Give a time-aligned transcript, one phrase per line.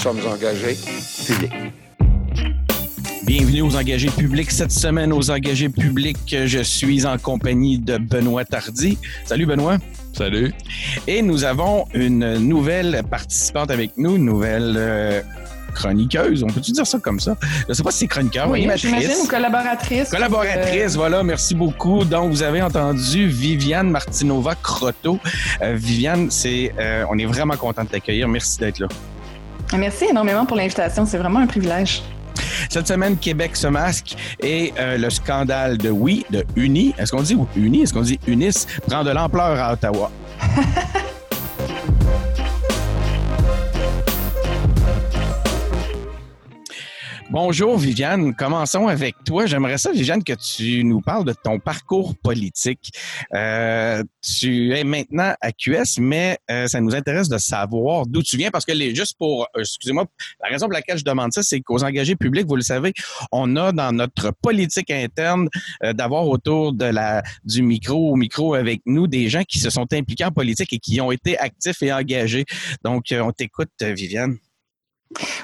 [0.00, 0.76] sommes engagés
[1.26, 1.52] publics.
[3.24, 4.50] Bienvenue aux engagés publics.
[4.50, 8.96] Cette semaine, aux engagés publics, je suis en compagnie de Benoît Tardy.
[9.24, 9.78] Salut Benoît.
[10.12, 10.52] Salut.
[11.06, 15.20] Et nous avons une nouvelle participante avec nous, une nouvelle euh,
[15.74, 16.42] chroniqueuse.
[16.44, 17.36] On peut-tu dire ça comme ça?
[17.42, 19.20] Je ne sais pas si c'est chroniqueur oui, ou animatrice.
[19.24, 20.10] ou collaboratrice.
[20.10, 21.22] Collaboratrice, Euh, voilà.
[21.22, 22.04] Merci beaucoup.
[22.04, 25.18] Donc, vous avez entendu Viviane Martinova Croteau.
[25.60, 28.26] Euh, Viviane, c'est, euh, on est vraiment content de t'accueillir.
[28.28, 28.88] Merci d'être là.
[29.78, 31.06] Merci énormément pour l'invitation.
[31.06, 32.02] C'est vraiment un privilège.
[32.68, 37.22] Cette semaine, Québec se masque et euh, le scandale de oui, de Uni, est-ce qu'on
[37.22, 40.10] dit Uni, est-ce qu'on dit Unis, prend de l'ampleur à Ottawa.
[47.40, 49.46] Bonjour Viviane, commençons avec toi.
[49.46, 52.90] J'aimerais ça, Viviane, que tu nous parles de ton parcours politique.
[53.32, 58.36] Euh, tu es maintenant à QS, mais euh, ça nous intéresse de savoir d'où tu
[58.36, 60.06] viens parce que les, juste pour, euh, excusez-moi,
[60.42, 62.92] la raison pour laquelle je demande ça, c'est qu'aux engagés publics, vous le savez,
[63.30, 65.48] on a dans notre politique interne
[65.94, 69.86] d'avoir autour de la du micro au micro avec nous des gens qui se sont
[69.92, 72.46] impliqués en politique et qui ont été actifs et engagés.
[72.82, 74.38] Donc, on t'écoute, Viviane.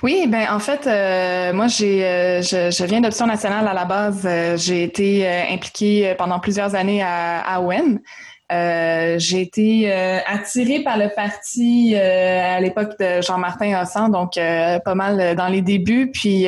[0.03, 4.23] Oui, ben en fait, euh, moi j'ai, euh, je, viens d'Option nationale à la base.
[4.25, 9.91] Euh, j'ai été impliquée pendant plusieurs années à, à j'ai été
[10.27, 16.11] attirée par le parti à l'époque de Jean-Martin Hossan, donc pas mal dans les débuts,
[16.13, 16.47] puis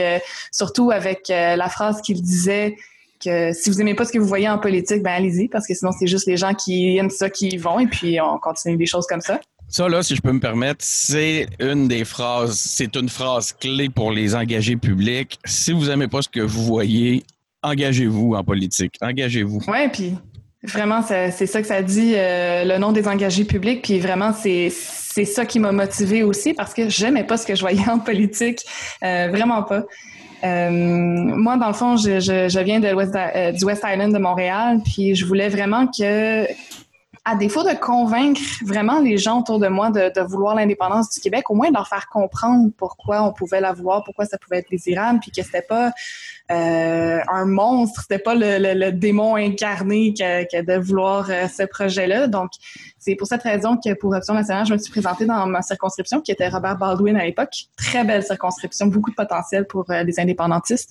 [0.53, 2.77] surtout avec la phrase qu'il disait
[3.25, 5.75] que si vous aimez pas ce que vous voyez en politique, ben allez-y, parce que
[5.75, 8.77] sinon c'est juste les gens qui aiment ça qui y vont, et puis on continue
[8.77, 9.41] des choses comme ça.
[9.69, 13.89] Ça, là, si je peux me permettre, c'est une des phrases, c'est une phrase clé
[13.89, 15.39] pour les engagés publics.
[15.45, 17.25] Si vous aimez pas ce que vous voyez,
[17.63, 18.95] engagez-vous en politique.
[19.03, 19.61] Engagez-vous.
[19.67, 20.15] Ouais, puis
[20.63, 23.83] vraiment, c'est ça que ça dit, euh, le nom des engagés publics.
[23.83, 27.61] Puis vraiment, c'est ça qui m'a motivée aussi parce que j'aimais pas ce que je
[27.61, 28.61] voyais en politique,
[29.03, 29.85] euh, vraiment pas.
[30.45, 34.81] Euh, moi, dans le fond, je, je, viens de euh, du West Island de Montréal,
[34.85, 36.47] puis je voulais vraiment que,
[37.29, 41.51] à défaut de convaincre vraiment les gens autour de moi de, vouloir l'indépendance du Québec,
[41.51, 45.19] au moins de leur faire comprendre pourquoi on pouvait la pourquoi ça pouvait être désirable,
[45.19, 45.91] puis que c'était pas
[46.51, 51.49] euh, un monstre, c'était pas le, le, le démon incarné que, que de vouloir euh,
[51.49, 52.29] ce projet-là.
[52.29, 52.51] Donc,
[52.99, 56.21] c'est pour cette raison que pour Option nationale, je me suis présentée dans ma circonscription,
[56.21, 57.53] qui était Robert Baldwin à l'époque.
[57.77, 60.91] Très belle circonscription, beaucoup de potentiel pour euh, les indépendantistes.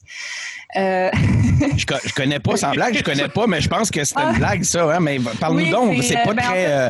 [0.75, 1.09] Euh,
[1.77, 4.15] Je, co- je connais pas, sans blague, je connais pas, mais je pense que c'est
[4.19, 4.37] une Ah.
[4.37, 4.93] blague, ça.
[4.93, 4.99] Hein?
[4.99, 6.65] Mais parle-nous Oui, donc, c'est, c'est euh, pas ben, en très...
[6.65, 6.89] fait- euh,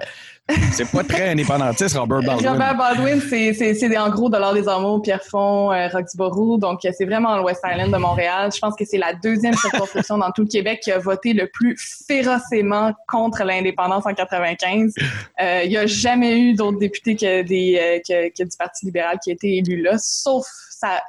[0.73, 2.50] c'est pas très indépendantiste, Robert Baldwin.
[2.51, 6.59] Robert Baldwin, c'est, en gros Dollar des Amours, Pierrefonds, euh, Roxborough.
[6.59, 8.51] Donc, euh, c'est vraiment le West Island de Montréal.
[8.53, 11.47] Je pense que c'est la deuxième circonscription dans tout le Québec qui a voté le
[11.47, 11.75] plus
[12.07, 14.94] férocement contre l'indépendance en 95.
[15.41, 18.85] Euh, Il y a jamais eu d'autres députés que, des, euh, que, que du Parti
[18.85, 21.01] libéral qui a été élu là, sauf ça.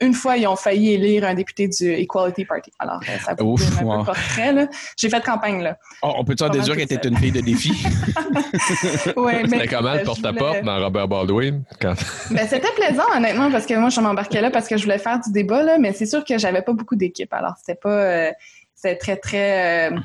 [0.00, 2.70] Une fois, ils ont failli élire un député du Equality Party.
[2.78, 4.04] Alors, euh, ça vous Ouf, un peu wow.
[4.04, 4.52] portrait.
[4.52, 4.66] Là.
[4.96, 5.78] J'ai fait campagne, là.
[6.02, 7.72] Oh, on peut-tu en déduire qu'elle était une fille de défi?
[9.16, 11.64] Mais, C'était comment euh, le porte-à-porte voulais- dans Robert Baldwin?
[11.80, 11.94] Quand...
[12.30, 15.18] Ben, c'était plaisant, honnêtement, parce que moi, je m'embarquais là parce que je voulais faire
[15.20, 17.32] du débat, là, mais c'est sûr que j'avais pas beaucoup d'équipe.
[17.32, 17.88] Alors, c'était pas.
[17.90, 18.30] euh,
[18.74, 19.90] c'était très, très.
[19.90, 19.96] euh,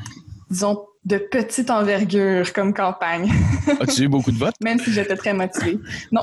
[0.50, 3.31] disons, de petite envergure comme campagne,
[3.79, 4.55] As-tu eu beaucoup de votes?
[4.63, 5.79] même si j'étais très motivée.
[6.11, 6.21] Non.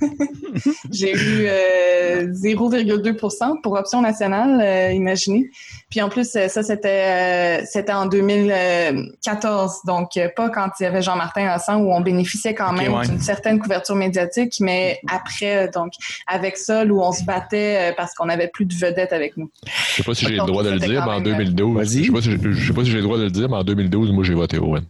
[0.90, 5.50] J'ai eu euh, 0,2 pour option nationale, euh, imaginez.
[5.90, 10.84] Puis en plus, euh, ça, c'était euh, c'était en 2014, donc euh, pas quand il
[10.84, 13.06] y avait Jean-Martin Hossan où on bénéficiait quand même ouais.
[13.06, 15.92] d'une certaine couverture médiatique, mais après, donc
[16.26, 19.50] avec ça, où on se battait parce qu'on avait plus de vedettes avec nous.
[19.66, 21.76] Je sais pas si j'ai le droit de le dire, mais en même, euh, 2012.
[21.76, 22.04] Vas-y.
[22.04, 23.48] Je sais pas si j'ai- je sais pas si j'ai le droit de le dire,
[23.48, 24.84] mais en 2012, moi, j'ai voté Owen.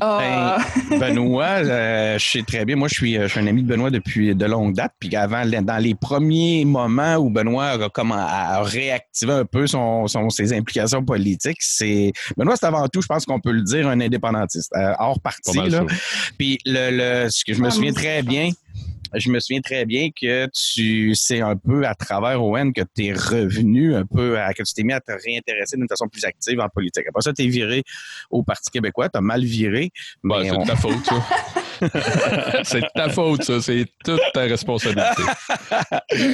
[0.00, 0.58] Ah,
[1.00, 2.76] Benoît, euh, je sais très bien.
[2.76, 4.92] Moi, je suis, je suis un ami de Benoît depuis de longue date.
[5.00, 10.06] Puis avant, dans les premiers moments où Benoît a, comme, a réactivé un peu son,
[10.06, 13.88] son- ses implications politiques, c'est Benoît, c'est avant tout, je pense qu'on peut le dire,
[13.88, 15.58] un indépendantiste, euh, hors parti.
[15.68, 15.84] Là.
[16.38, 18.50] Puis le, le, ce que je me Ah, souviens très bien,
[19.14, 23.06] je me souviens très bien que tu c'est un peu à travers ON que tu
[23.06, 26.24] es revenu un peu à, que tu t'es mis à te réintéresser d'une façon plus
[26.24, 27.04] active en politique.
[27.08, 27.82] Après ça, tu es viré
[28.30, 29.90] au Parti québécois, tu as mal viré.
[30.22, 30.92] Ben, c'est on- de ta faute.
[32.64, 33.60] c'est ta faute, ça.
[33.60, 35.22] C'est toute ta responsabilité.
[36.12, 36.26] je,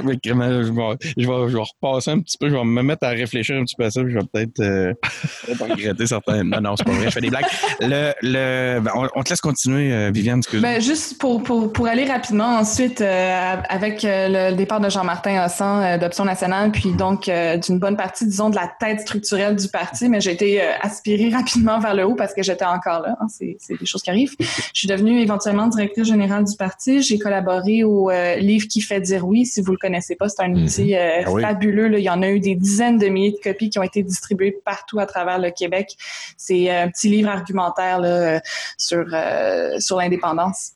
[0.00, 3.56] vais, je, vais, je vais repasser un petit peu, je vais me mettre à réfléchir
[3.56, 4.92] un petit peu à ça, puis je vais peut-être euh,
[5.60, 6.44] regretter certains.
[6.44, 7.46] Non, non, c'est pas vrai, je fais des blagues.
[7.80, 11.72] Le, le, ben, on, on te laisse continuer, euh, Viviane, excuse Ben, juste pour, pour,
[11.72, 16.70] pour aller rapidement ensuite euh, avec euh, le départ de Jean-Martin Hossan euh, d'Option nationale,
[16.72, 20.32] puis donc euh, d'une bonne partie, disons, de la tête structurelle du parti, mais j'ai
[20.32, 23.16] été euh, aspirée rapidement vers le haut parce que j'étais encore là.
[23.20, 24.34] hein, c'est, c'est des choses qui arrivent.
[24.74, 27.02] Je suis devenue éventuellement directrice générale du parti.
[27.02, 29.46] J'ai collaboré au euh, livre qui fait dire oui.
[29.46, 30.64] Si vous le connaissez pas, c'est un Mhm.
[30.64, 31.42] outil euh, Ah oui.
[31.42, 31.88] fabuleux.
[31.88, 31.98] là.
[31.98, 34.56] Il y en a eu des dizaines de milliers de copies qui ont été distribuées
[34.64, 35.96] partout à travers le Québec.
[36.36, 38.40] C'est un petit livre argumentaire là, euh,
[38.76, 40.72] sur euh, sur l'indépendance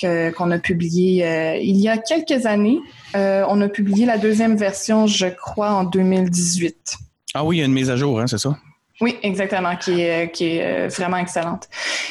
[0.00, 2.78] qu'on a publié euh, il y a quelques années.
[3.16, 6.96] Euh, on a publié la deuxième version, je crois, en 2018.
[7.34, 8.56] Ah oui, il y a une mise à jour, hein, c'est ça?
[9.00, 11.68] Oui, exactement, qui est, qui est euh, vraiment excellente.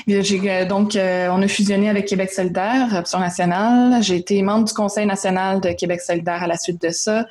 [0.09, 4.01] Euh, donc, euh, on a fusionné avec Québec solidaire, Option nationale.
[4.01, 7.25] J'ai été membre du Conseil national de Québec solidaire à la suite de ça.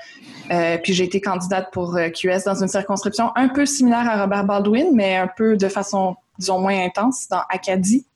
[0.51, 4.21] Euh, puis j'ai été candidate pour euh, QS dans une circonscription un peu similaire à
[4.21, 8.07] Robert Baldwin, mais un peu de façon, disons, moins intense, dans Acadie,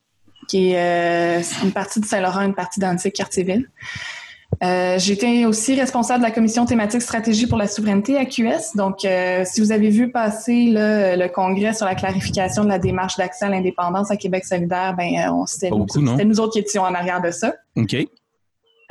[0.47, 3.69] qui est euh, une partie de Saint-Laurent, une partie d'Antique-Cartierville.
[4.63, 8.75] Euh, été aussi responsable de la commission thématique stratégie pour la souveraineté à QS.
[8.75, 13.17] Donc, euh, si vous avez vu passer le congrès sur la clarification de la démarche
[13.17, 16.83] d'accès à l'indépendance à Québec solidaire, ben, euh, on c'était nous, nous autres qui étions
[16.83, 17.53] en arrière de ça.
[17.75, 17.95] OK.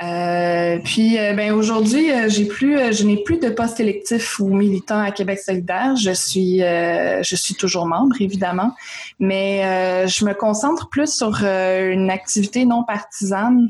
[0.03, 5.11] Euh, puis, ben aujourd'hui, j'ai plus, je n'ai plus de poste électif ou militant à
[5.11, 5.95] Québec solidaire.
[5.95, 8.73] Je suis, je suis toujours membre, évidemment,
[9.19, 13.69] mais je me concentre plus sur une activité non partisane.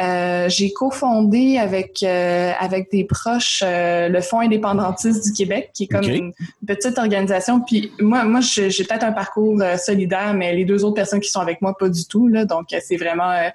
[0.00, 5.84] Euh, j'ai cofondé avec euh, avec des proches euh, le Fonds indépendantiste du Québec, qui
[5.84, 6.32] est comme une
[6.66, 7.60] petite organisation.
[7.60, 11.28] Puis moi, moi, j'ai peut-être un parcours euh, solidaire, mais les deux autres personnes qui
[11.28, 12.26] sont avec moi, pas du tout.
[12.26, 13.50] Là, donc, euh, c'est vraiment, euh,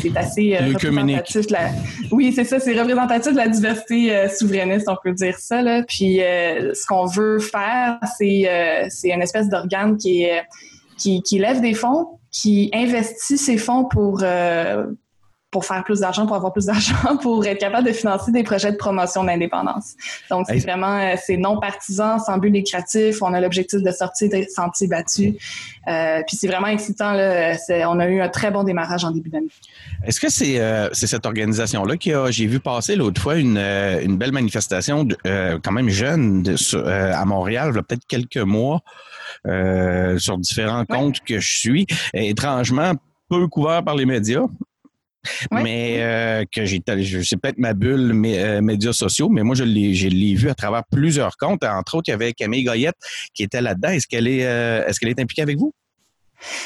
[0.00, 1.50] c'est assez euh, représentatif.
[1.50, 1.70] La...
[2.12, 5.60] Oui, c'est ça, c'est représentatif de la diversité souverainiste, on peut dire ça.
[5.60, 5.82] Là.
[5.82, 10.42] Puis, euh, ce qu'on veut faire, c'est euh, c'est une espèce d'organe qui est
[10.98, 14.86] qui, qui lève des fonds, qui investit ces fonds pour euh,
[15.54, 18.72] pour faire plus d'argent, pour avoir plus d'argent, pour être capable de financer des projets
[18.72, 19.94] de promotion d'indépendance.
[20.28, 23.22] Donc, c'est vraiment, euh, c'est non partisan, sans but lucratif.
[23.22, 25.34] On a l'objectif de sortir des sentiers battus.
[25.86, 27.12] Euh, puis c'est vraiment excitant.
[27.12, 27.54] Là.
[27.88, 29.46] On a eu un très bon démarrage en début d'année.
[30.04, 34.02] Est-ce que c'est euh, cette organisation-là qui a, j'ai vu passer l'autre fois une, euh,
[34.02, 37.82] une belle manifestation de- euh, quand même jeune de- sur- à Montréal, il y a
[37.84, 38.80] peut-être quelques mois,
[40.18, 40.86] sur différents Ouais.
[40.96, 42.92] comptes que je suis, et étrangement
[43.30, 44.42] peu couvert par les médias.
[45.50, 45.62] Ouais.
[45.62, 49.54] Mais euh, que j'ai, je- c'est peut-être ma bulle mé- euh, médias sociaux, mais moi
[49.54, 51.64] je l'ai, je l'ai vu à travers plusieurs comptes.
[51.64, 52.96] Entre autres, il y avait Camille Goyette
[53.34, 53.88] qui était là-dedans.
[53.90, 55.72] Est-ce qu'elle est, euh, est-ce qu'elle est impliquée avec vous?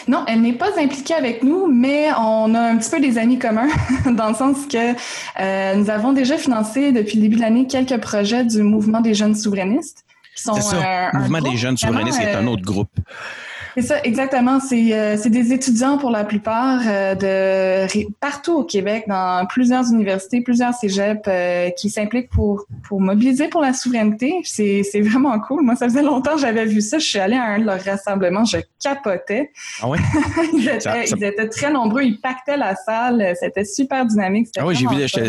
[0.08, 3.38] Non, elle n'est pas impliquée avec nous, mais on a un petit peu des amis
[3.38, 3.68] communs,
[4.10, 8.44] dans le sens que nous avons déjà financé depuis le début de l'année quelques projets
[8.44, 10.04] du mouvement des jeunes souverainistes.
[10.36, 11.10] Qui sont ça.
[11.12, 12.90] Le mouvement des jeunes souverainistes est un autre groupe.
[13.74, 14.60] C'est ça, exactement.
[14.60, 19.90] C'est euh, c'est des étudiants pour la plupart euh, de partout au Québec, dans plusieurs
[19.92, 24.34] universités, plusieurs cégeps, euh, qui s'impliquent pour pour mobiliser pour la souveraineté.
[24.44, 25.62] C'est vraiment cool.
[25.64, 26.98] Moi, ça faisait longtemps que j'avais vu ça.
[26.98, 29.50] Je suis allée à un de leurs rassemblements, je capotais.
[29.82, 29.98] Ah ouais?
[30.54, 33.34] ils, étaient, Ça- ça- ils étaient très nombreux, ils pactaient la salle.
[33.40, 34.48] C'était super dynamique.
[34.58, 34.74] Ah oui,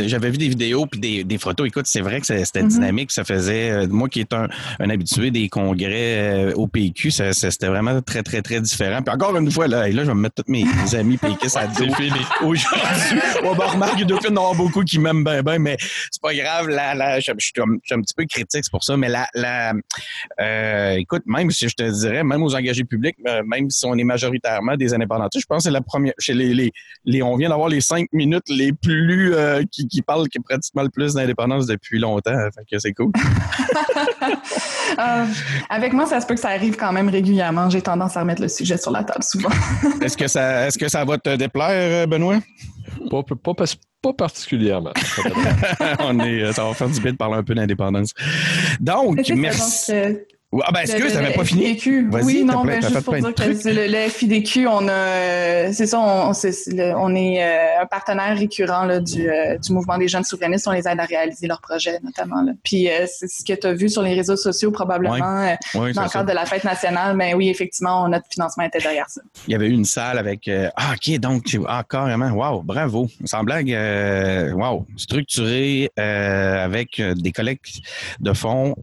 [0.05, 1.67] j'avais vu des vidéos puis des, des photos.
[1.67, 2.67] Écoute, c'est vrai que c'était Mhm.
[2.69, 3.11] dynamique.
[3.11, 4.47] Ça faisait, moi qui est un,
[4.79, 9.01] un habitué des congrès au PQ, c'était vraiment très, très, très différent.
[9.01, 11.17] Puis encore une fois, là, et là je vais me mettre tous mes, mes amis
[11.17, 12.11] péquistes à dos fini.
[12.41, 13.19] aujourd'hui.
[13.43, 15.77] Ouais, ben, remarque, il doit y en beaucoup qui m'aiment bien, bien, mais
[16.11, 16.69] c'est pas grave.
[16.69, 18.95] Là, là, je, je suis un, je suis un petit peu critique, c'est pour ça.
[18.97, 19.73] Mais la, la,
[20.39, 23.95] euh, écoute, même si je te dirais, même aux engagés publics, euh, même si on
[23.95, 26.13] est majoritairement des indépendantistes, je pense que c'est la première.
[26.19, 26.71] Chez les, les,
[27.05, 30.83] les- on vient d'avoir les cinq minutes les plus euh, qui, qui parlent qui pratiquement
[30.83, 32.35] le plus d'indépendance depuis longtemps.
[32.55, 33.11] Fait que c'est cool.
[34.97, 35.25] Euh,
[35.69, 37.69] avec moi, ça se peut que ça arrive quand même régulièrement.
[37.69, 39.49] J'ai tendance à remettre le sujet sur la table souvent.
[40.01, 42.39] Est-ce que ça, est-ce que ça va te déplaire, euh, Benoît?
[43.09, 43.65] Pas, pas, pas,
[44.01, 44.93] pas particulièrement.
[45.99, 48.13] on est, euh, ça va faire du bien de parler un peu d'indépendance.
[48.79, 49.91] Donc, ça, merci.
[49.91, 50.13] donc, euh,
[50.51, 51.61] Ah ben, excuse, t'avais le pas fini?
[51.77, 52.09] FIDQ.
[52.23, 55.99] Oui, non, ben, t'as juste pour dire que le, le FIDQ, on a, c'est ça,
[55.99, 60.67] on, le- est euh, un partenaire récurrent là, du, euh, du mouvement des jeunes souverainistes.
[60.67, 62.41] On les aide à réaliser leurs projets, notamment.
[62.41, 62.53] Là.
[62.63, 65.93] Puis, euh, c'est ce que tu as vu sur les réseaux sociaux, probablement, euh, Oui,
[65.93, 66.13] dans le ça.
[66.13, 67.15] cadre de la fête nationale.
[67.15, 69.21] Mais oui, effectivement, notre financement était derrière ça.
[69.47, 70.49] Il y avait eu une salle avec.
[70.75, 72.31] ah, OK, donc, ah, carrément.
[72.31, 73.07] Wow, bravo.
[73.23, 73.69] Sans blague,
[74.55, 74.87] wow.
[74.97, 77.67] Structuré avec des collectes
[78.19, 78.73] de fonds.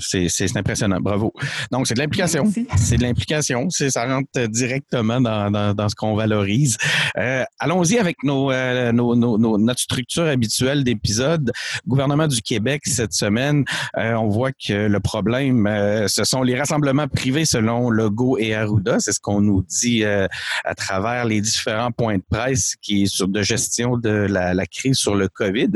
[0.00, 0.48] c'est c'est
[0.92, 1.00] impressionnant.
[1.00, 1.32] Bravo.
[1.70, 2.44] Donc, c'est de l'implication.
[2.76, 3.68] C'est de l'implication.
[3.70, 6.76] C'est Ça rentre directement dans, dans, dans ce qu'on valorise.
[7.16, 11.52] Euh, Allons-y avec nos, euh, nos, nos- nos- notre structure habituelle d'épisode.
[11.86, 13.64] Gouvernement du Québec, cette semaine,
[13.96, 18.54] euh, on voit que le problème, euh, ce sont les rassemblements privés selon Legault et
[18.54, 19.00] Arruda.
[19.00, 20.26] C'est ce qu'on nous dit euh,
[20.64, 24.66] à travers les différents points de presse qui est sur de gestion de la, la
[24.66, 25.70] crise sur le COVID.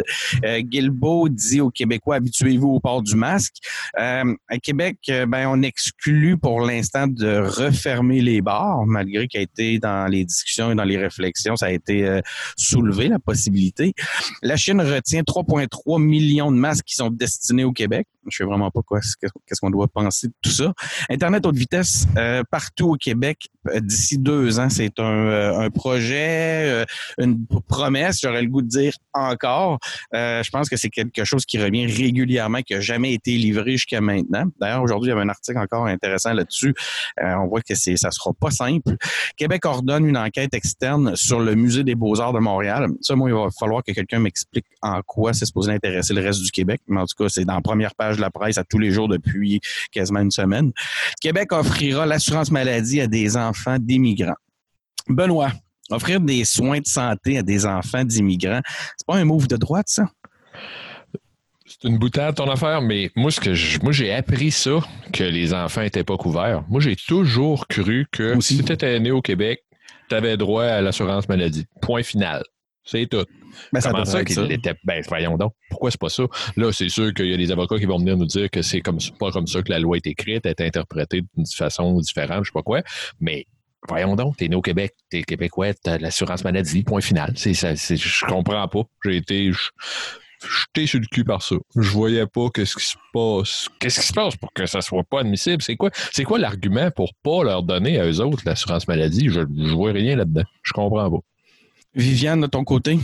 [0.45, 3.55] Euh, Guilbeault dit aux Québécois, habituez-vous au port du masque.
[3.99, 9.41] Euh, à Québec, euh, ben, on exclut pour l'instant de refermer les bars, malgré qu'il
[9.41, 12.21] a été dans les discussions et dans les réflexions, ça a été euh,
[12.57, 13.95] soulevé, la possibilité.
[14.43, 18.07] La Chine retient 3,3 millions de masques qui sont destinés au Québec.
[18.29, 20.73] Je sais vraiment pas quoi, qu'est-ce qu'on doit penser de tout ça.
[21.11, 23.49] Internet haute vitesse euh, partout au Québec
[23.81, 26.85] d'ici deux ans, c'est un, un projet,
[27.19, 29.79] une promesse, j'aurais le goût de dire encore.
[30.13, 34.01] je pense que c'est quelque chose qui revient régulièrement, qui n'a jamais été livré jusqu'à
[34.01, 34.45] maintenant.
[34.61, 36.75] D'ailleurs, aujourd'hui, il y avait un article encore intéressant là-dessus.
[37.21, 38.97] Euh, on voit que c'est, ça sera pas simple.
[39.37, 42.89] Québec ordonne une enquête externe sur le Musée des Beaux-Arts de Montréal.
[43.01, 46.43] Ça, moi, il va falloir que quelqu'un m'explique en quoi c'est supposé intéresser le reste
[46.43, 46.81] du Québec.
[46.89, 48.91] Mais en tout cas, c'est dans la première page de la presse à tous les
[48.91, 50.73] jours depuis quasiment une semaine.
[51.21, 54.37] Québec offrira l'assurance maladie à des enfants d'immigrants.
[55.09, 55.53] Benoît,
[55.91, 58.63] offrir des soins de santé à des enfants d'immigrants,
[58.97, 60.09] c'est pas un move de droite, ça?
[61.67, 64.79] C'est une boutade ton affaire, mais moi, ce que moi, j'ai appris ça,
[65.13, 66.63] que les enfants n'étaient pas couverts.
[66.69, 69.61] Moi, j'ai toujours cru que si tu étais né au Québec,
[70.09, 71.67] tu avais droit à l'assurance maladie.
[71.81, 72.43] Point final.
[72.85, 73.25] C'est tout.
[73.73, 74.75] Ben, Comment ça qu'il était.
[74.85, 75.53] Ben, voyons donc.
[75.71, 76.25] Pourquoi c'est pas ça?
[76.57, 78.81] Là, c'est sûr qu'il y a des avocats qui vont venir nous dire que c'est
[78.81, 82.51] comme pas comme ça que la loi est écrite, est interprétée d'une façon différente, je
[82.51, 82.83] sais pas quoi.
[83.21, 83.47] Mais
[83.89, 87.33] voyons donc, t'es né au Québec, t'es québécois, t'as l'assurance maladie, point final.
[87.37, 88.83] C'est, ça, je comprends pas.
[89.05, 89.51] J'ai été,
[90.49, 91.57] jeté sur le cul par ça.
[91.77, 93.69] Je voyais pas qu'est-ce qui se passe.
[93.79, 95.63] Qu'est-ce qui se passe pour que ça soit pas admissible?
[95.63, 99.29] C'est quoi, c'est quoi l'argument pour pas leur donner à eux autres l'assurance maladie?
[99.29, 100.45] Je, je vois rien là-dedans.
[100.63, 101.21] Je comprends pas.
[101.95, 102.99] Viviane, de ton côté?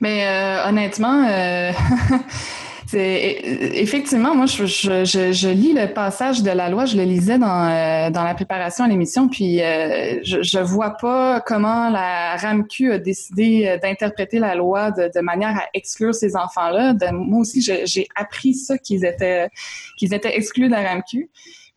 [0.00, 1.72] Mais euh, honnêtement, euh,
[2.94, 7.68] effectivement, moi, je, je, je, lis le passage de la loi, je le lisais dans,
[7.68, 12.92] euh, dans la préparation à l'émission, puis euh, je, je vois pas comment la RAMQ
[12.92, 16.94] a décidé euh, d'interpréter la loi de, de, manière à exclure ces enfants-là.
[17.12, 19.48] Moi aussi, j'ai appris ça qu'ils étaient
[19.96, 21.28] qu'ils étaient exclus de la RAMQ.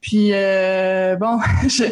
[0.02, 0.32] Puis
[1.20, 1.86] bon, je,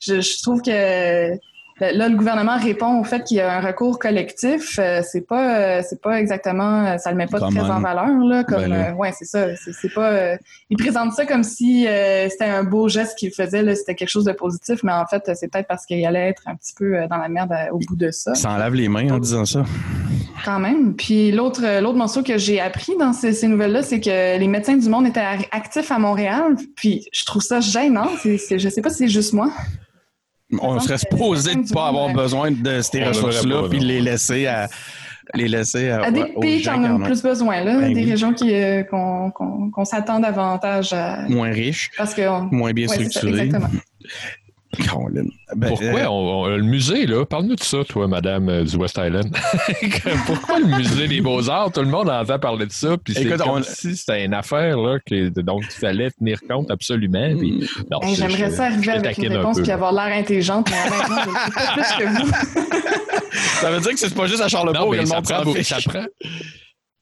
[0.00, 1.32] je, je trouve que
[1.80, 4.78] Là, le gouvernement répond au fait qu'il y a un recours collectif.
[4.78, 8.18] Euh, c'est pas, euh, c'est pas exactement, euh, ça le met pas très en valeur
[8.24, 8.42] là.
[8.42, 9.46] Comme, ben ouais, c'est ça.
[9.54, 10.36] C'est, pas.
[10.70, 11.86] il présente ça comme si
[12.30, 13.62] c'était un beau geste qu'il faisait.
[13.62, 16.42] Là, c'était quelque chose de positif, mais en fait, c'est peut-être parce qu'il allait être
[16.46, 18.34] un petit peu dans la merde au bout de ça.
[18.34, 19.64] Ça enlève les mains en disant ça.
[20.44, 20.94] Quand même.
[20.94, 24.76] Puis l'autre, l'autre morceau que j'ai appris dans ces, ces nouvelles-là, c'est que les médecins
[24.76, 25.20] du monde étaient
[25.50, 26.56] actifs à Montréal.
[26.76, 28.08] Puis je trouve ça gênant.
[28.20, 29.50] C'est, je sais pas si c'est juste moi
[30.60, 34.68] on serait supposé de ne pas avoir besoin de ces ressources-là puis les laisser à
[35.34, 38.54] les laisser à, des pays qui en ont plus besoin, là, ben des régions qui
[38.54, 41.28] euh, qu'on s'attend davantage à.
[41.28, 41.90] Moins riches.
[41.98, 43.50] Parce que moins bien structurées.
[45.56, 49.34] Ben, Pourquoi euh, le musée, là, parle-nous de ça, toi, madame euh, du West Island.
[50.26, 51.72] Pourquoi le musée des Beaux-Arts?
[51.72, 54.98] Tout le monde entend parler de ça, puis c'est comme si c'était une affaire là,
[55.04, 57.36] que, dont il fallait tenir compte absolument.
[57.36, 57.68] Puis,
[58.14, 61.72] J'aimerais ça arriver avec une réponse et avoir l'air intelligente, mais honnêtement, je sais pas
[61.72, 63.30] plus que vous.
[63.60, 66.04] ça veut dire que c'est pas juste à Charlebourg que le monde ça prend,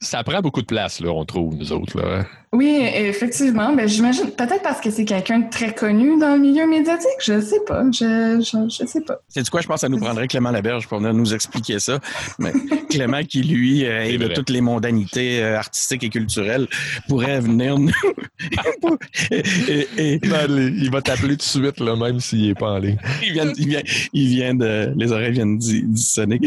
[0.00, 1.98] ça prend beaucoup de place, là, on trouve, nous autres.
[1.98, 2.26] Là.
[2.56, 3.74] Oui, effectivement.
[3.74, 7.10] Ben, j'imagine, peut-être parce que c'est quelqu'un de très connu dans le milieu médiatique.
[7.20, 7.84] Je sais pas.
[7.92, 9.18] Je, je, sais pas.
[9.28, 11.78] C'est du quoi, je pense que ça nous prendrait Clément Laberge pour venir nous expliquer
[11.80, 12.00] ça.
[12.38, 12.54] Mais
[12.90, 16.66] Clément, qui lui euh, est de toutes les mondanités euh, artistiques et culturelles,
[17.08, 17.92] pourrait venir nous.
[19.30, 22.96] il va t'appeler tout de suite, là, même s'il n'est pas en ligne.
[23.22, 23.82] il, vient, il, vient,
[24.14, 24.94] il vient de.
[24.96, 26.40] Les oreilles viennent d'y sonner.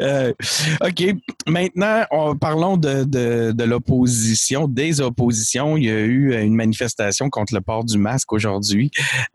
[0.00, 0.32] Euh,
[0.84, 1.14] OK.
[1.46, 2.02] Maintenant,
[2.40, 7.54] parlons de, de, de l'opposition, des oppositions il y a eu euh, une manifestation contre
[7.54, 8.90] le port du masque aujourd'hui.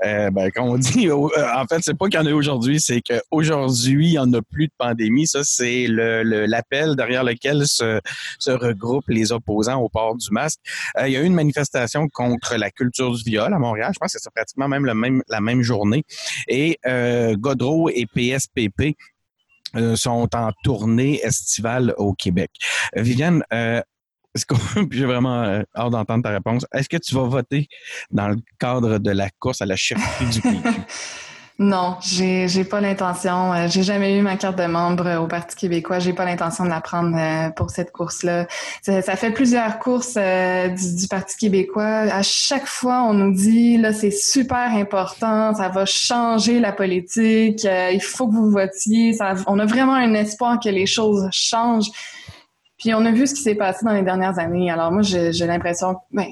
[0.05, 3.01] Euh, ben, on dit, euh, en fait, c'est pas qu'il y en a aujourd'hui, c'est
[3.01, 5.27] qu'aujourd'hui, il n'y en a plus de pandémie.
[5.27, 7.99] Ça, c'est l'appel derrière lequel se,
[8.47, 10.59] regroupent les opposants au port du masque.
[11.05, 13.91] il y a eu une manifestation contre la culture du viol à Montréal.
[13.93, 14.85] Je pense que c'est pratiquement même,
[15.29, 16.03] la même journée.
[16.47, 16.77] Et
[17.37, 18.97] Godreau et PSPP
[19.95, 22.51] sont en tournée estivale au Québec.
[22.95, 23.43] Viviane,
[24.91, 26.65] j'ai vraiment euh, hâte d'entendre ta réponse.
[26.73, 27.67] Est-ce que tu vas voter
[28.11, 30.59] dans le cadre de la course à la chefferie du PQ?
[31.61, 33.51] Non, j'ai j'ai pas l'intention.
[33.51, 35.99] Euh, j'ai jamais eu ma carte de membre au Parti québécois.
[35.99, 38.47] J'ai pas l'intention de la prendre euh, pour cette course-là.
[38.81, 42.07] Ça, fait plusieurs courses du, Parti québécois.
[42.13, 47.65] À chaque fois, on nous dit là, c'est super important, ça va changer la politique.
[47.65, 49.17] il faut que vous votiez.
[49.45, 51.91] On a vraiment un espoir que les choses changent.
[52.79, 54.71] Puis on a vu ce qui s'est passé dans les dernières années.
[54.71, 56.25] Alors moi, j'ai l'impression, ben,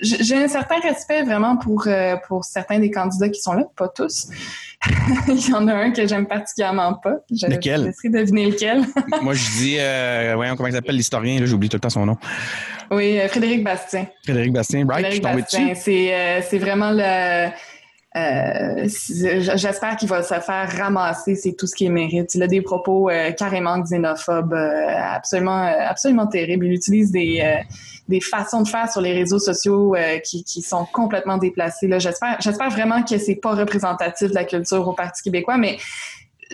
[0.00, 3.88] j'ai un certain respect vraiment pour euh, pour certains des candidats qui sont là, pas
[3.88, 4.28] tous.
[5.28, 7.18] Il y en a un que j'aime particulièrement pas.
[7.30, 7.84] Je Lequel?
[7.84, 8.82] laisserai deviner lequel.
[9.22, 12.04] Moi, je dis, euh, voyons comment il s'appelle l'historien, là, j'oublie tout le temps son
[12.04, 12.16] nom.
[12.90, 14.06] oui, euh, Frédéric Bastien.
[14.24, 15.06] Frédéric Bastien, right?
[15.06, 15.80] Je suis Frédéric tombé Bastien, dessus.
[15.84, 17.50] c'est euh, c'est vraiment le.
[18.16, 22.34] Euh, J'espère qu'il va se faire ramasser, c'est tout ce qu'il mérite.
[22.34, 26.66] Il a des propos euh, carrément xénophobes, euh, absolument, euh, absolument terribles.
[26.66, 27.62] Il utilise des, euh,
[28.08, 31.88] des façons de faire sur les réseaux sociaux qui, qui sont complètement déplacées.
[31.90, 35.78] j'espère vraiment que c'est pas représentatif de la culture au Parti québécois, mais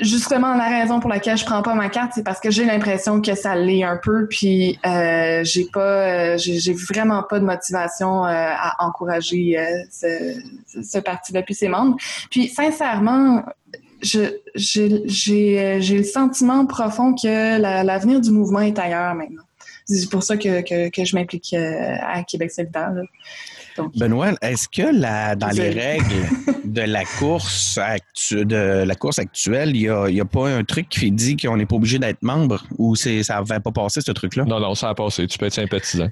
[0.00, 3.20] justement la raison pour laquelle je prends pas ma carte, c'est parce que j'ai l'impression
[3.20, 8.24] que ça l'est un peu, puis euh, j'ai pas, euh, j'ai vraiment pas de motivation
[8.24, 9.56] euh, à encourager
[9.90, 11.96] ce, parti-là puis ses membres.
[12.30, 13.44] Puis sincèrement,
[14.02, 19.42] j'ai le sentiment profond que la- l'avenir du mouvement est ailleurs maintenant.
[19.86, 22.92] C'est pour ça que, je m'implique à Québec solidaire.
[23.78, 26.28] Donc, Benoît, est-ce que la, dans les règles
[26.64, 31.10] de la course actu- de la course actuelle, il n'y a, pas un truc qui
[31.12, 34.44] dit qu'on n'est pas obligé d'être membre ou c'est ça va pas passer ce truc-là?
[34.44, 35.26] Non, non, ça a passé.
[35.26, 36.08] Tu peux être sympathisant.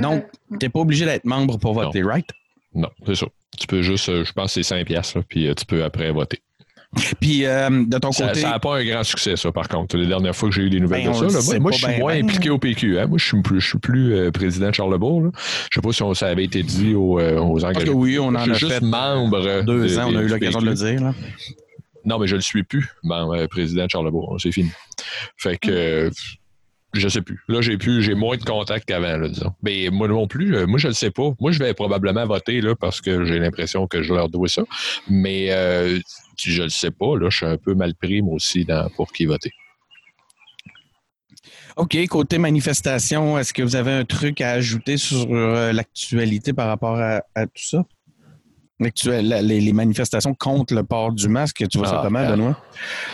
[0.00, 2.26] Donc, tu n'es pas obligé d'être membre pour voter, right?
[2.74, 3.26] Non, c'est ça.
[3.56, 5.84] Tu peux juste, euh, je pense que c'est 5 piastres, là, puis euh, tu peux
[5.84, 6.40] après voter.
[7.20, 8.42] Puis euh, de ton Ça côté?
[8.42, 9.96] n'a pas un grand succès, ça, par contre.
[9.96, 11.86] Les dernières fois que j'ai eu des nouvelles Ben, de ça, là, moi, je suis
[11.86, 12.24] ben, moins ben.
[12.24, 12.98] impliqué au PQ.
[12.98, 13.06] Hein.
[13.06, 15.30] Moi, je suis plus, je suis plus euh, président de Charlebourg.
[15.70, 17.86] Je sais pas si ça avait été dit aux, euh, aux Parce engagés.
[17.86, 19.62] que oui, on en a juste fait membre.
[19.64, 21.00] deux de- ans, on a eu l'occasion de le dire.
[21.02, 21.14] Là.
[22.04, 24.36] Non, mais je ne le suis plus, membre, euh, président de Charlebourg.
[24.38, 24.70] C'est fini.
[25.36, 25.70] Fait que.
[25.70, 26.10] euh,
[26.98, 27.40] je sais plus.
[27.48, 29.52] Là, j'ai plus, j'ai moins de contacts qu'avant, là, disons.
[29.62, 31.32] Mais moi non plus, euh, moi, je le sais pas.
[31.40, 34.62] Moi, je vais probablement voter, là, parce que j'ai l'impression que je leur dois ça.
[35.08, 35.98] Mais, euh,
[36.38, 39.12] je le sais pas, là, je suis un peu mal pris, moi aussi, dans, pour
[39.12, 39.50] qui voter.
[41.76, 46.68] OK, côté manifestation, est-ce que vous avez un truc à ajouter sur euh, l'actualité par
[46.68, 47.84] rapport à tout ça?
[49.06, 52.30] La- les, les manifestations contre le port du masque, tu vois ça Ah, comment, ah.
[52.32, 52.56] Benoît?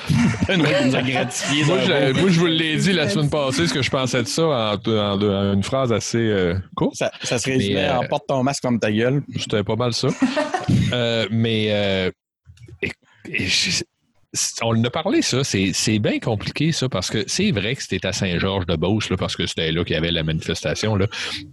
[0.49, 1.65] Benoît nous a gratifié.
[1.65, 4.29] Moi, je, moi, je vous l'ai dit la semaine passée, ce que je pensais de
[4.29, 6.97] ça en, en- en une phrase assez euh, courte.
[6.97, 9.23] ça, ça se résumait Mais, euh, en porte ton masque comme ta gueule.
[9.39, 10.09] C'était pas mal ça.
[10.93, 12.11] Euh, mais euh,
[12.83, 12.91] et-
[13.29, 13.83] et je-
[14.33, 15.43] c'est- on en a parlé, ça.
[15.45, 19.37] C'est c'est bien compliqué, ça, parce que c'est vrai que c'était à Saint-Georges-de-Beauce, là, parce
[19.37, 20.97] que c'était là qu'il y avait la manifestation.
[20.97, 21.07] Là.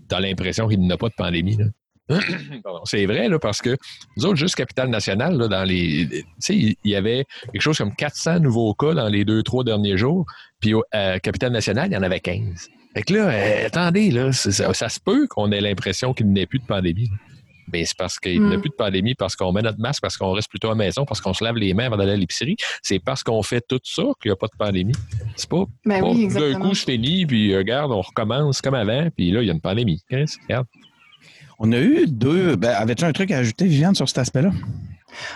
[0.07, 1.57] T'as l'impression qu'il n'y a pas de pandémie.
[1.57, 1.65] là.
[2.85, 3.75] C'est vrai, là, parce que
[4.15, 6.07] nous autres, juste Capitale-Nationale, là, dans les.
[6.09, 9.63] Tu sais, il y avait quelque chose comme 400 nouveaux cas dans les deux, trois
[9.63, 10.25] derniers jours.
[10.59, 12.69] Puis à Capitale-Nationale, il y en avait 15.
[12.95, 16.41] Fait que là, euh, attendez, là, ça, ça se peut qu'on ait l'impression qu'il n'y
[16.41, 17.09] ait plus de pandémie.
[17.09, 17.17] là.
[17.71, 20.15] Mais c'est parce qu'il n'y a plus de pandémie, parce qu'on met notre masque, parce
[20.15, 22.15] qu'on reste plutôt à la maison, parce qu'on se lave les mains avant d'aller à
[22.15, 22.55] l'épicerie.
[22.81, 24.93] C'est parce qu'on fait tout ça qu'il n'y a pas de pandémie.
[25.35, 28.73] C'est pas, Ben pas oui, d'un coup c'est fini, puis euh, regarde, on recommence comme
[28.73, 30.01] avant, puis là, il y a une pandémie.
[30.09, 30.65] Chris, regarde.
[31.59, 32.55] On a eu deux.
[32.55, 34.51] Ben, avais-tu un truc à ajouter, Viviane, sur cet aspect-là?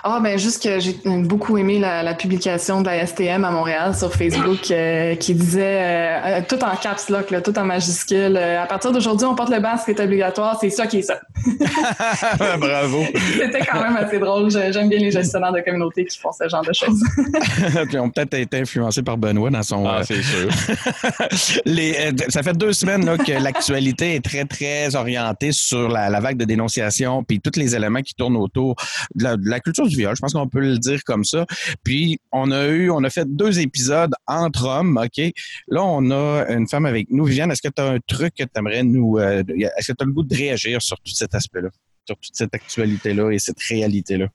[0.04, 3.96] Ah, ben juste que j'ai beaucoup aimé la, la publication de la STM à Montréal
[3.96, 8.36] sur Facebook euh, qui disait euh, euh, tout en caps lock, là, tout en majuscule.
[8.38, 11.20] euh, à partir d'aujourd'hui, on porte le masque, c'est obligatoire, c'est ça qui est ça.
[12.60, 13.06] Bravo.
[13.38, 14.52] C'était quand même assez drôle.
[14.52, 17.02] J'aime bien les gestionnaires de communauté qui font ce genre de choses.
[17.88, 19.88] Puis on ont peut-être été influencés par Benoît dans son.
[19.88, 21.62] Ah, euh, c'est sûr.
[21.66, 26.10] Les, euh, ça fait deux semaines là, que l'actualité est très, très orientée sur la,
[26.10, 28.76] la vague de dénonciation, puis tous les éléments qui tournent autour
[29.16, 30.16] de la, de la culture du viol.
[30.16, 31.46] Je pense qu'on peut le dire comme ça.
[31.84, 35.32] Puis on a eu, on a fait deux épisodes entre hommes, OK?
[35.70, 37.26] Là, on a une femme avec nous.
[37.26, 39.18] Viviane, est-ce que tu as un truc que tu aimerais nous.
[39.18, 39.44] euh,
[39.78, 41.70] est-ce que tu as le goût de réagir sur tout cet aspect-là?
[42.08, 44.28] Sur toute cette actualité-là et cette réalité-là?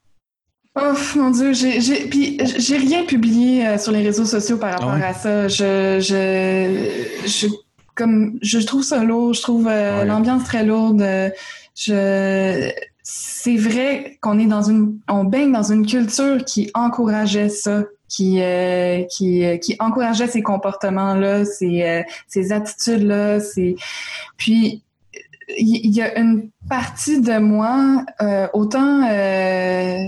[0.79, 4.73] Oh mon Dieu, j'ai j'ai- puis j'ai rien publié euh, sur les réseaux sociaux par
[4.73, 5.03] rapport Ah ouais?
[5.03, 5.47] à ça.
[5.47, 7.47] Je, je, je,
[7.95, 10.05] comme, je trouve ça lourd, je trouve euh, Ouais.
[10.05, 11.03] l'ambiance très lourde.
[11.75, 12.71] Je,
[13.09, 18.41] c'est vrai qu'on est dans une, on baigne dans une culture qui encourageait ça, qui,
[18.41, 23.77] euh, qui, euh, qui encourageait ces comportements-là, ces, euh, ces attitudes-là, ces,
[24.35, 24.83] puis
[25.57, 30.05] il y, a une partie de moi, euh, autant euh,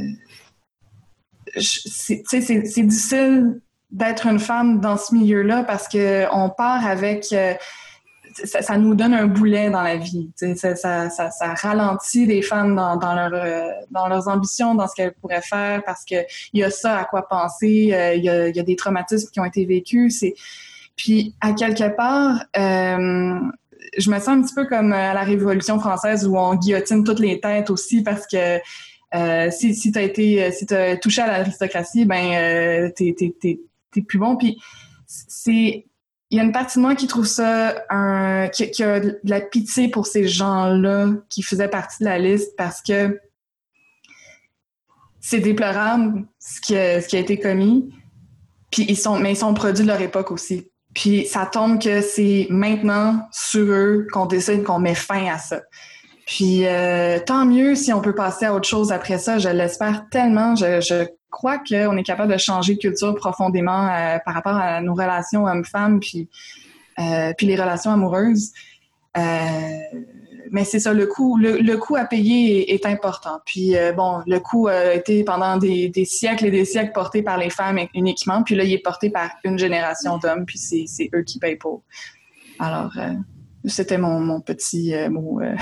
[1.58, 7.28] c'est c'est- c'est difficile d'être une femme dans ce milieu-là parce que on part avec
[7.32, 7.54] euh,
[8.46, 10.30] ça, nous donne un boulet dans la vie.
[10.38, 11.10] tu Ça,
[11.62, 12.96] ralentit les femmes euh,
[13.92, 16.16] dans leurs ambitions, dans ce qu'elles pourraient faire, parce que
[16.54, 17.90] il y a ça à quoi penser.
[17.94, 20.24] euh, Il y, a, il y a des traumatismes qui ont été vécus.
[20.96, 23.40] Puis à quelque part, euh,
[23.98, 27.20] je me sens un petit peu comme à la Révolution française où on guillotine toutes
[27.20, 28.60] les têtes aussi parce que
[29.16, 34.36] euh, si si t'as été si t'as touché à l'aristocratie, ben euh, t'es plus bon.
[34.36, 34.60] Puis
[35.08, 35.86] c'est
[36.32, 39.42] il y a une partie de moi qui trouve ça un qui, a de la
[39.42, 43.20] pitié pour ces gens-là qui faisaient partie de la liste parce que
[45.20, 47.92] c'est déplorable ce qui, a, ce qui a été commis.
[48.72, 50.70] Puis ils sont, mais ils sont produits de leur époque aussi.
[50.94, 55.62] Puis ça tombe que c'est maintenant sur eux qu'on décide qu'on met fin à ça.
[56.28, 59.40] Puis euh, tant mieux si on peut passer à autre chose après ça.
[59.40, 60.56] Je l'espère tellement.
[60.56, 64.82] Je, je crois qu'on est capable de changer de culture profondément euh, par rapport à
[64.82, 66.28] nos relations hommes-femmes, puis,
[67.00, 68.52] euh, puis les relations amoureuses.
[69.18, 69.22] Euh,
[70.52, 73.40] mais c'est ça, le coût, le, coût à payer est, important.
[73.46, 77.38] Puis bon, le coût a été pendant des, des, siècles et des siècles porté par
[77.38, 78.42] les femmes uniquement.
[78.42, 81.84] Puis là, il est porté par une génération d'hommes, puis c'est eux qui payent pour.
[82.58, 82.92] Alors,
[83.66, 85.10] c'était mon, mon, petit euh, euh,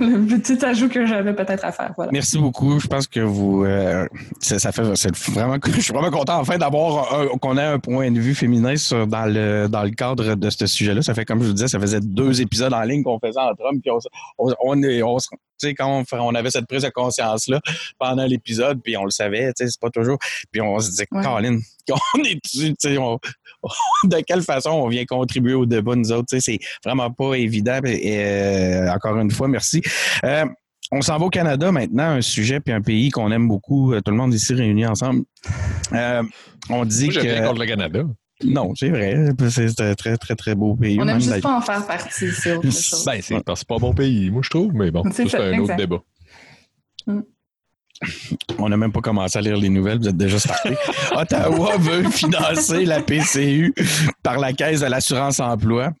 [0.00, 1.92] le petit ajout que j'avais peut-être à faire.
[1.96, 2.10] Voilà.
[2.12, 2.78] Merci beaucoup.
[2.80, 4.06] Je pense que vous euh,
[4.40, 4.82] ça, fait
[5.30, 9.06] vraiment je suis vraiment content enfin d'avoir qu'on ait un point de vue féminin sur,
[9.06, 11.02] dans le dans le cadre de ce sujet-là.
[11.02, 13.62] Ça fait comme je vous disais, ça faisait deux épisodes en ligne qu'on faisait entre
[13.64, 13.98] hommes puis on,
[14.38, 15.18] on, on, on
[15.58, 17.60] tu sais, quand on, avait cette prise de conscience-là
[17.98, 20.18] pendant l'épisode, puis on le savait, tu sais, c'est pas toujours.
[20.50, 22.96] Puis on se disait, Caroline, on est tu sais,
[24.04, 27.34] de quelle façon on vient contribuer au débat, nous autres, tu sais, c'est vraiment pas
[27.34, 27.80] évident.
[27.84, 29.82] Et, euh, encore une fois, merci.
[30.24, 30.44] Euh,
[30.92, 34.00] on s'en va au Canada maintenant, un sujet puis un pays qu'on aime beaucoup, euh,
[34.00, 35.24] tout le monde ici réuni ensemble.
[36.70, 37.46] on dit Moi, que.
[37.46, 38.02] contre le Canada.
[38.44, 39.30] Non, c'est vrai.
[39.50, 40.98] C'est un très, très, très beau pays.
[41.00, 43.04] On n'aime juste pas en faire partie, c'est autre chose.
[43.06, 45.58] Ben, c'est parce que pas un bon pays, moi, je trouve, mais bon, c'est un
[45.58, 46.02] autre débat.
[47.06, 47.20] Mm.
[48.58, 50.74] On n'a même pas commencé à lire les nouvelles, vous êtes déjà starté.
[51.16, 53.74] Ottawa veut financer la PCU
[54.22, 55.92] par la Caisse de l'assurance emploi.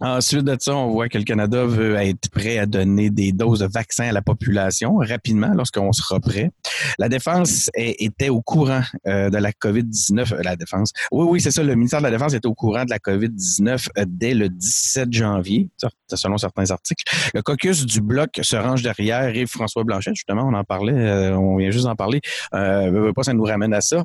[0.00, 3.60] Ensuite de ça, on voit que le Canada veut être prêt à donner des doses
[3.60, 6.50] de vaccins à la population rapidement lorsqu'on sera prêt.
[6.98, 10.34] La défense était au courant euh, de la COVID-19.
[10.34, 10.92] Euh, la défense.
[11.12, 11.62] Oui, oui, c'est ça.
[11.62, 15.12] Le ministère de la Défense était au courant de la COVID-19 euh, dès le 17
[15.12, 15.70] janvier,
[16.12, 17.04] selon certains articles.
[17.32, 21.56] Le caucus du bloc se range derrière et François Blanchet, justement, on en parlait, on
[21.56, 22.20] vient juste d'en parler.
[22.54, 24.04] Euh, pas, ça nous ramène à ça.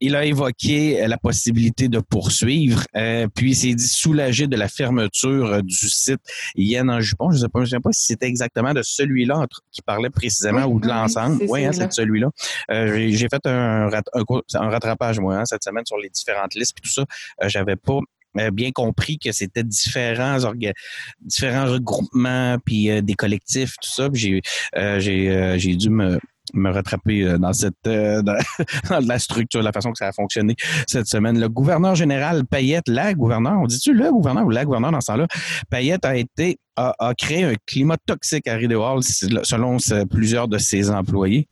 [0.00, 2.84] il a évoqué la possibilité de poursuivre,
[3.34, 6.20] puis il s'est dit soulagé de la fermeture du site
[6.56, 7.30] Yen en Jupon.
[7.30, 10.64] Je ne sais pas, je sais pas si c'était exactement de celui-là qui parlait précisément
[10.64, 11.42] ou de l'ensemble.
[11.48, 12.30] Oui, hein, c'est celui-là.
[12.70, 16.80] Euh, j'ai fait un, un, rattrapage, moi, hein, cette semaine sur les différentes listes et
[16.82, 17.04] tout ça.
[17.42, 17.98] Euh, j'avais pas
[18.38, 20.38] euh, bien compris que c'était différents
[21.20, 24.40] différents regroupements puis des collectifs tout ça j'ai
[24.76, 26.20] j'ai j'ai dû me
[26.54, 28.36] me rattraper dans cette dans,
[29.06, 30.54] la structure, la façon que ça a fonctionné
[30.86, 31.38] cette semaine.
[31.38, 35.06] Le gouverneur général Payette, la gouverneur, on dit-tu le gouverneur ou la gouverneur dans ce
[35.06, 35.26] temps-là,
[35.70, 39.76] Payette a été a, a créé un climat toxique à Rideau Hall selon
[40.08, 41.48] plusieurs de ses employés.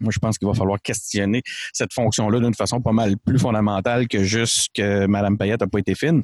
[0.00, 4.08] Moi, je pense qu'il va falloir questionner cette fonction-là d'une façon pas mal plus fondamentale
[4.08, 6.22] que juste que Mme Payette n'a pas été fine.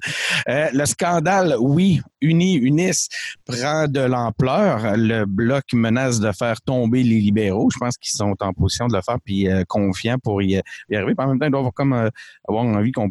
[0.49, 3.09] Euh, le scandale, oui, Uni, Unis
[3.45, 4.97] prend de l'ampleur.
[4.97, 7.69] Le bloc menace de faire tomber les libéraux.
[7.73, 10.61] Je pense qu'ils sont en position de le faire puis euh, confiants pour y,
[10.93, 11.15] arriver.
[11.19, 12.11] en même temps, ils doivent comme euh,
[12.49, 13.11] avoir envie qu'on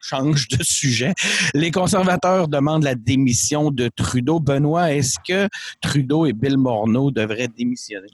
[0.00, 1.12] change de sujet.
[1.54, 4.40] Les conservateurs demandent la démission de Trudeau.
[4.40, 5.48] Benoît, est-ce que
[5.80, 8.08] Trudeau et Bill Morneau devraient démissionner?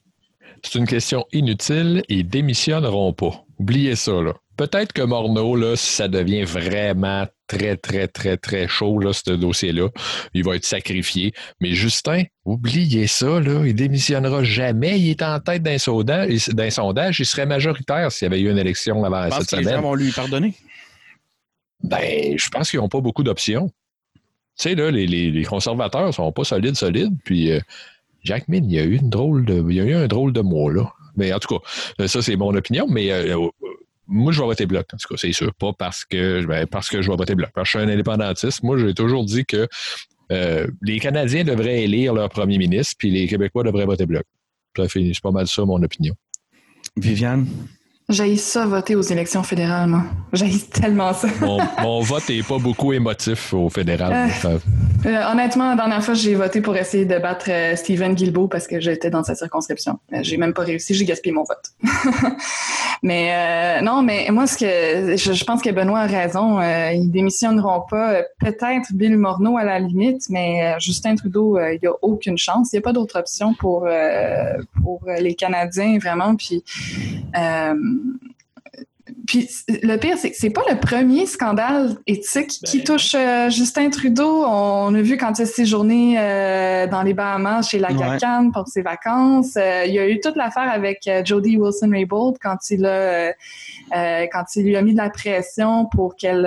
[0.63, 2.03] C'est une question inutile.
[2.09, 3.45] Ils démissionneront pas.
[3.59, 4.35] Oubliez ça, là.
[4.57, 9.33] Peut-être que Morneau, là, si ça devient vraiment très, très, très, très chaud, là, ce
[9.33, 9.89] dossier-là,
[10.33, 11.33] il va être sacrifié.
[11.61, 13.67] Mais Justin, oubliez ça, là.
[13.67, 14.99] Il démissionnera jamais.
[14.99, 16.49] Il est en tête d'un sondage.
[16.49, 17.21] D'un sondage.
[17.21, 19.67] Il serait majoritaire s'il y avait eu une élection avant cette semaine.
[19.67, 20.55] Les gens vont lui pardonner?
[21.83, 23.69] Ben, je pense qu'ils n'ont pas beaucoup d'options.
[24.59, 27.15] Tu sais, là, les, les, conservateurs sont pas solides, solides.
[27.25, 27.61] Puis, euh,
[28.27, 30.33] Jack Min, il y a eu une drôle de, il y a eu un drôle
[30.33, 30.93] de mois, là.
[31.17, 31.65] Mais en tout cas,
[32.01, 33.49] euh, ça, c'est mon opinion, mais euh, euh,
[34.07, 35.55] moi, je vais voter bloc, en tout cas, c'est sûr.
[35.55, 37.51] Pas parce que, ben, parce que je vais voter bloc.
[37.55, 38.63] Parce que je suis un indépendantiste.
[38.63, 39.67] Moi, j'ai toujours dit que
[40.83, 44.25] les Canadiens devraient élire leur premier ministre, puis les Québécois devraient voter bloc.
[44.77, 46.15] C'est pas mal ça, mon opinion.
[46.97, 47.47] Viviane?
[48.09, 50.05] J'ai ça voter aux élections fédérales, moi.
[50.33, 51.27] J'ai tellement ça.
[51.83, 54.31] mon, vote n'est pas beaucoup émotif au fédéral.
[54.45, 54.59] Euh,
[55.07, 58.69] euh, honnêtement, la dernière fois, j'ai voté pour essayer de battre euh, Stephen Guilbeault parce
[58.69, 59.99] que j'étais dans sa circonscription.
[60.21, 61.73] j'ai même pas réussi, j'ai gaspillé mon vote.
[63.03, 66.61] mais non, mais moi, ce que je, pense que Benoît a raison.
[66.61, 68.23] ils démissionneront pas.
[68.39, 72.73] Peut-être Bill Morneau à la limite, mais Justin Trudeau, il n'y a aucune chance.
[72.73, 73.89] Il n'y a pas d'autre option pour
[74.81, 76.37] pour les Canadiens vraiment.
[76.37, 76.63] Puis
[79.27, 83.51] puis le pire, c'est que c'est pas le premier scandale éthique qui ben touche euh,
[83.51, 84.45] Justin Trudeau.
[84.45, 88.19] On a vu quand il a séjourné euh, dans les Bahamas chez la ouais.
[88.53, 89.57] pour ses vacances.
[89.57, 93.33] Euh, il y a eu toute l'affaire avec Jody Wilson-Raybould quand il a
[93.91, 96.45] quand il lui a mis de la pression pour qu'elle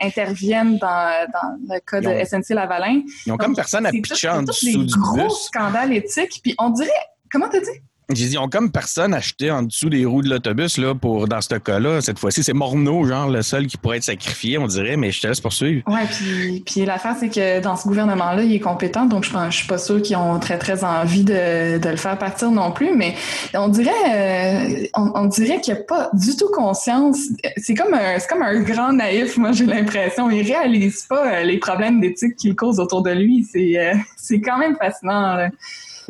[0.00, 3.02] intervienne dans, dans, le cas de SNC Lavalin.
[3.26, 6.40] Ils ont comme personne à pitcher en dessous du gros scandales éthiques.
[6.42, 6.90] Puis on dirait,
[7.30, 7.80] comment t'as dit?
[8.10, 11.54] Ils ont comme personne acheté en dessous des roues de l'autobus là pour dans ce
[11.54, 12.00] cas-là.
[12.00, 15.22] Cette fois-ci, c'est Morneau, genre le seul qui pourrait être sacrifié, on dirait, mais je
[15.22, 15.82] te laisse poursuivre.
[15.86, 19.52] Ouais, puis, puis l'affaire, c'est que dans ce gouvernement-là, il est compétent, donc je pense,
[19.52, 22.72] je suis pas sûre qu'ils ont très très envie de, de le faire partir non
[22.72, 22.94] plus.
[22.94, 23.14] Mais
[23.54, 27.18] on dirait, euh, on, dirait qu'il n'y a pas du tout conscience.
[27.56, 29.36] C'est comme un, c'est comme un grand naïf.
[29.36, 33.46] Moi, j'ai l'impression, il réalise pas euh, les problèmes d'éthique qu'il cause autour de lui.
[33.50, 35.34] C'est, euh, c'est quand même fascinant.
[35.34, 35.48] là.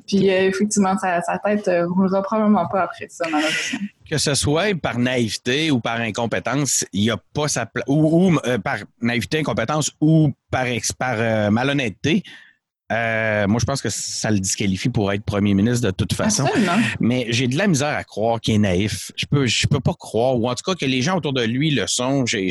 [0.06, 3.78] Puis euh, effectivement, sa, sa tête euh, roulera probablement pas après ça, malheureusement.
[4.08, 7.84] Que ce soit par naïveté ou par incompétence, il n'y a pas sa place.
[7.88, 10.66] Ou, euh, par naïveté, incompétence ou par,
[11.50, 12.22] malhonnêteté.
[12.92, 16.44] Euh, moi, je pense que ça le disqualifie pour être premier ministre de toute façon.
[16.44, 16.76] Absolument.
[17.00, 19.10] Mais j'ai de la misère à croire qu'il est naïf.
[19.16, 21.42] Je peux, je peux pas croire, ou en tout cas que les gens autour de
[21.42, 22.26] lui le sont.
[22.26, 22.50] J'ai-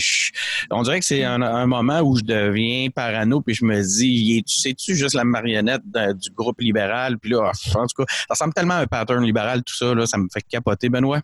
[0.71, 4.43] on dirait que c'est un, un moment où je deviens parano, puis je me dis,
[4.47, 7.19] sais-tu juste la marionnette de- du groupe libéral?
[7.19, 10.05] Puis là, en tout cas, ça ressemble tellement à un pattern libéral, tout ça, là,
[10.07, 11.21] ça me fait capoter, Benoît.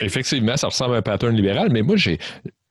[0.00, 2.18] Effectivement, ça ressemble à un pattern libéral, mais moi, j'ai.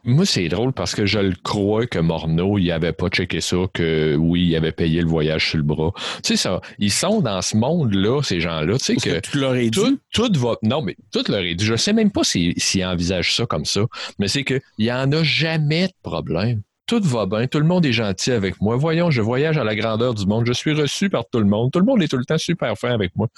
[0.06, 3.56] Moi, c'est drôle parce que je le crois que Morneau, il avait pas checké ça,
[3.74, 5.92] que oui, il avait payé le voyage sur le bras.
[6.24, 8.78] Tu sais, ça, ils sont dans ce monde-là, ces gens-là.
[8.80, 9.80] Tu sais que que tu l'aurais dit.
[9.80, 10.58] tout, tout va.
[10.62, 11.66] Non, mais tout leur est dit.
[11.66, 13.82] Je sais même pas s'ils envisagent ça comme ça,
[14.20, 16.62] mais c'est qu'il n'y en a jamais de problème.
[16.86, 18.76] Tout va bien, tout le monde est gentil avec moi.
[18.76, 21.72] Voyons, je voyage à la grandeur du monde, je suis reçu par tout le monde.
[21.72, 23.30] Tout le monde est tout le temps super fin avec moi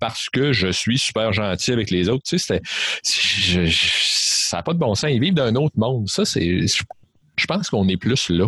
[0.00, 2.24] parce que je suis super gentil avec les autres.
[2.26, 2.60] Tu sais,
[3.02, 3.70] c'était,
[4.50, 5.10] ça n'a pas de bon sens.
[5.12, 6.08] Ils vivent d'un autre monde.
[6.08, 8.46] Ça, c'est, je, pense qu'on est plus là.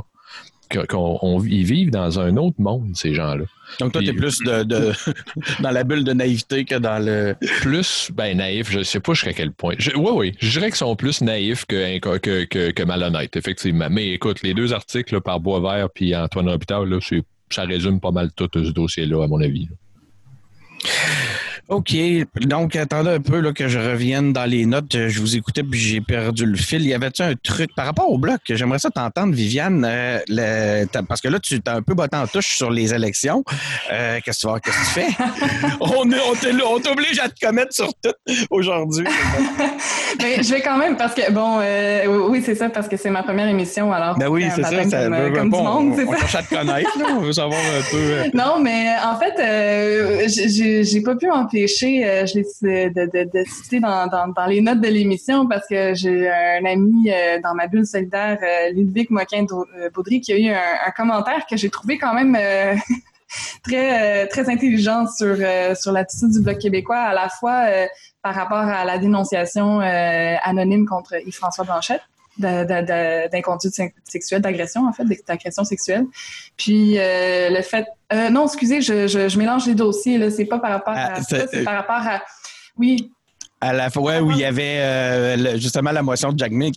[0.88, 3.44] Qu'on, on- ils vivent dans un autre monde, ces gens-là.
[3.78, 4.92] Donc, toi, t'es Puis- plus de, de-
[5.62, 7.36] dans la bulle de naïveté que dans le.
[7.60, 9.74] plus ben naïf, je sais pas jusqu'à quel point.
[9.94, 13.88] Oui, oui, je dirais qu'ils sont plus naïfs que, que, que, que malhonnêtes, effectivement.
[13.90, 18.10] Mais écoute, les deux articles là, par Boisvert puis Antoine là, c'est- ça résume pas
[18.10, 19.68] mal tout ce dossier-là, à mon avis.
[21.72, 21.96] OK.
[22.42, 25.08] Donc, attendez un peu là, que je revienne dans les notes.
[25.08, 26.82] Je vous écoutais puis j'ai perdu le fil.
[26.86, 28.40] Y avait-tu un truc par rapport au bloc?
[28.48, 29.84] J'aimerais ça t'entendre, Viviane.
[29.88, 33.42] euh, le- parce que là, tu t'as un peu botté en touche sur les élections.
[33.92, 35.24] Euh, qu'est-ce que tu vas- qu'est-ce que tu fais?
[35.80, 38.12] on on on t'oblige à te commettre sur tout
[38.50, 39.06] aujourd'hui.
[40.20, 43.10] Mais je vais quand même parce que bon, euh, oui, c'est ça parce que c'est
[43.10, 43.92] ma première émission.
[43.92, 44.70] Alors Ben oui, c'est ça.
[44.70, 46.18] ça comme, comme bon, du monde, on, c'est on ça.
[46.18, 46.98] cherche à te connaître.
[46.98, 47.06] là.
[47.16, 48.30] On veut savoir un peu.
[48.34, 51.28] Non, mais en fait, j'ai- pas pu
[51.64, 55.66] euh, je l'ai de, de, de citer dans, dans, dans les notes de l'émission parce
[55.66, 60.48] que j'ai un ami euh, dans ma bulle solidaire, euh, Ludwig Moquin-Baudry, qui a eu
[60.48, 62.74] un, un commentaire que j'ai trouvé quand même euh,
[63.64, 65.36] très euh, très intelligent sur
[65.76, 67.66] sur l'attitude du Bloc québécois, à la fois
[68.22, 72.02] par rapport à la dénonciation anonyme contre Yves-François Blanchette
[72.38, 76.04] d'inconduite se- sexuelle, d'agression en fait, d'agression sexuelle.
[76.56, 80.30] Puis euh, le fait, euh, non, excusez, je, je, je mélange les dossiers là.
[80.30, 82.22] C'est pas par rapport à Ah, ça, c'est- c'est par rapport à,
[82.78, 83.10] oui,
[83.60, 86.74] À la fois où il y avait euh, le- justement la motion de Jack Mick.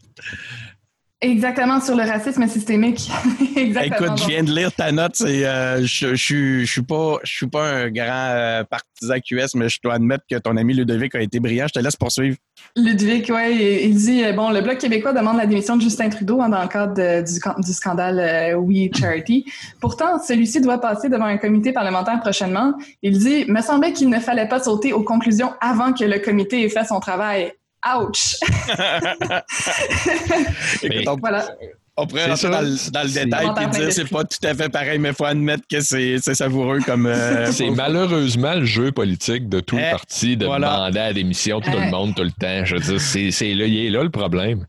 [1.25, 3.09] Exactement sur le racisme systémique.
[3.55, 4.05] exactement.
[4.15, 5.19] Écoute, je viens de lire ta note.
[5.21, 9.55] Euh, je, je, suis- je suis pas, je suis pas un grand euh, partisan QS,
[9.55, 11.65] mais je dois admettre que ton ami Ludovic a été brillant.
[11.67, 12.37] Je te laisse poursuivre.
[12.75, 16.41] Ludwig, ouais, il- dit euh, bon, le bloc québécois demande la démission de Justin Trudeau
[16.41, 19.45] hein, dans le cadre de- du, du scandale We Charity.
[19.79, 22.73] Pourtant, celui-ci doit passer devant un comité parlementaire prochainement.
[23.01, 26.63] Il dit me semblait qu'il ne fallait pas sauter aux conclusions avant que le comité
[26.63, 27.51] ait fait son travail.
[27.85, 28.37] Ouch!
[30.83, 31.47] Écoute, Voilà.
[31.97, 34.53] On pourrait rentrer dans le, dans le C'est- détail et dire c'est pas tout à
[34.53, 37.05] fait pareil, mais il faut admettre que c'est, savoureux comme.
[37.05, 40.71] euh, C'est malheureusement le jeu politique de tout Eh, le parti de voilà.
[40.73, 41.79] demander à la démission tout Eh.
[41.85, 42.65] le monde tout le temps.
[42.65, 44.65] Je veux dire, c'est, c'est là, il est là le problème.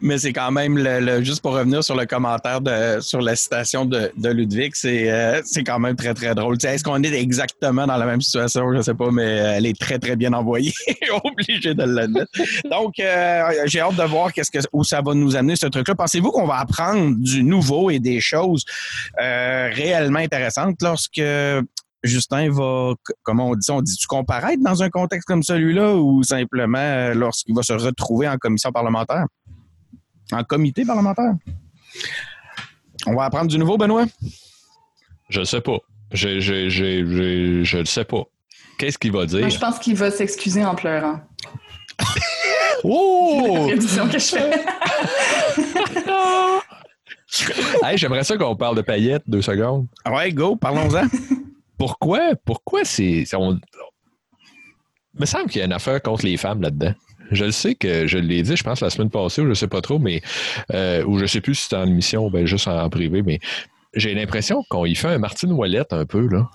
[0.00, 3.36] Mais c'est quand même le, le- juste pour revenir sur le commentaire de sur la
[3.36, 6.56] citation de, de Ludwig, c'est euh, c'est quand même très très drôle.
[6.64, 8.72] Est-ce qu'on est exactement dans la même situation?
[8.74, 10.72] Je sais pas, mais elle est très très bien envoyée.
[11.24, 12.30] Obligé de l'admettre.
[12.70, 15.94] Donc euh, j'ai hâte de voir qu'est-ce que où ça va nous amener ce truc-là.
[15.94, 18.64] Pensez-vous qu'on va apprendre du nouveau et des choses
[19.20, 21.22] euh, réellement intéressantes lorsque
[22.02, 26.22] Justin va, comment on dit ça, on dit-tu comparaître dans un contexte comme celui-là ou
[26.22, 29.26] simplement euh, lorsqu'il va se retrouver en commission parlementaire?
[30.32, 31.34] En comité parlementaire?
[33.06, 34.06] On va apprendre du nouveau, Benoît?
[35.28, 35.78] Je sais pas.
[36.12, 38.24] Je, je, je, je, je le sais pas.
[38.78, 39.40] Qu'est-ce qu'il va dire?
[39.40, 41.20] Moi, je pense qu'il va s'excuser en pleurant.
[42.84, 43.66] Oh!
[43.68, 44.50] Prédiction que je fais.
[47.84, 49.86] Hey, J'aimerais ça qu'on parle de paillettes deux secondes.
[50.10, 51.04] Ouais, go, parlons-en.
[51.78, 52.32] Pourquoi?
[52.44, 53.24] Pourquoi c'est.
[53.34, 53.58] on-
[55.14, 56.92] Il me semble qu'il y a une affaire contre les femmes là-dedans.
[57.30, 59.68] Je le sais que je l'ai dit, je pense, la semaine passée, ou je sais
[59.68, 60.20] pas trop, mais
[60.74, 63.38] euh, ou je sais plus si c'était en émission ou ben juste en privé, mais
[63.94, 66.48] j'ai l'impression qu'on y fait un Martine Ouellette un peu, là.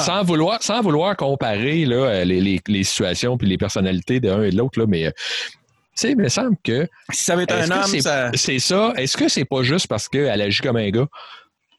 [0.00, 4.50] Sans, vouloir, sans vouloir comparer là, les, les, les situations puis les personnalités d'un et
[4.50, 5.10] de l'autre, là, mais euh,
[6.00, 6.86] sais, il me semble que.
[7.10, 8.30] Si ça avait été un homme, c'est, ça...
[8.34, 8.92] c'est ça.
[8.96, 11.08] Est-ce que c'est pas juste parce qu'elle agit comme un gars?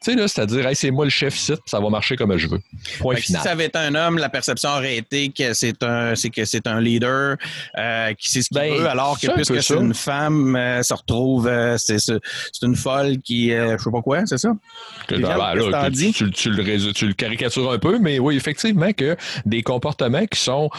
[0.02, 2.48] Tu sais, là, c'est-à-dire, hey, c'est moi le chef ici, ça va marcher comme je
[2.48, 2.60] veux.
[3.00, 3.44] Point Fait que si final.
[3.44, 6.68] ça avait été un homme, la perception aurait été que c'est un, c'est que c'est
[6.68, 7.36] un leader
[7.78, 10.94] euh, qui sait ce qu'il Ben, veut, alors que puisque c'est une femme, euh, se
[10.94, 12.18] retrouve, euh, c'est, c'est
[12.62, 14.54] une folle qui, euh, je sais pas quoi, c'est ça?
[15.08, 16.14] Que- ben, que tu, dis?
[16.14, 20.26] tu- tu le rés- tu le caricatures un peu, mais oui, effectivement, que des comportements
[20.28, 20.70] qui sont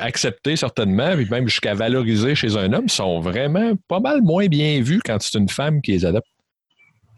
[0.00, 4.82] acceptés certainement, puis même jusqu'à valoriser chez un homme, sont vraiment pas mal moins bien
[4.82, 6.26] vus quand c'est une femme qui les adopte.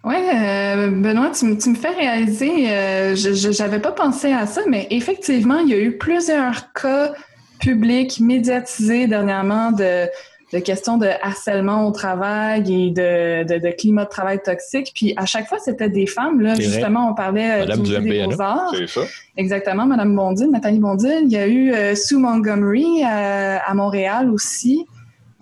[0.04, 4.46] Oui, Benoît, tu, me- tu me fais réaliser, euh, je je- j'avais pas pensé à
[4.46, 7.12] ça, mais effectivement, il y a eu plusieurs cas
[7.60, 10.06] publics médiatisés dernièrement de,
[10.52, 14.90] de questions de harcèlement au travail et de, de, de climat de travail toxique.
[14.92, 16.40] Puis à chaque fois, c'était des femmes.
[16.40, 18.26] Là, justement, on parlait euh, Madame du des MPNA.
[18.26, 18.74] Beaux-Arts.
[18.76, 19.00] C'est ça.
[19.36, 21.20] Exactement, Madame Bondil, Nathalie Bondil.
[21.26, 24.84] Il y a eu euh, Sue Montgomery euh, à Montréal aussi.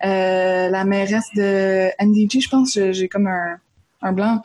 [0.05, 3.57] Euh, la mairesse de NDG, je pense, j'ai j'ai comme un,
[4.01, 4.41] un blanc.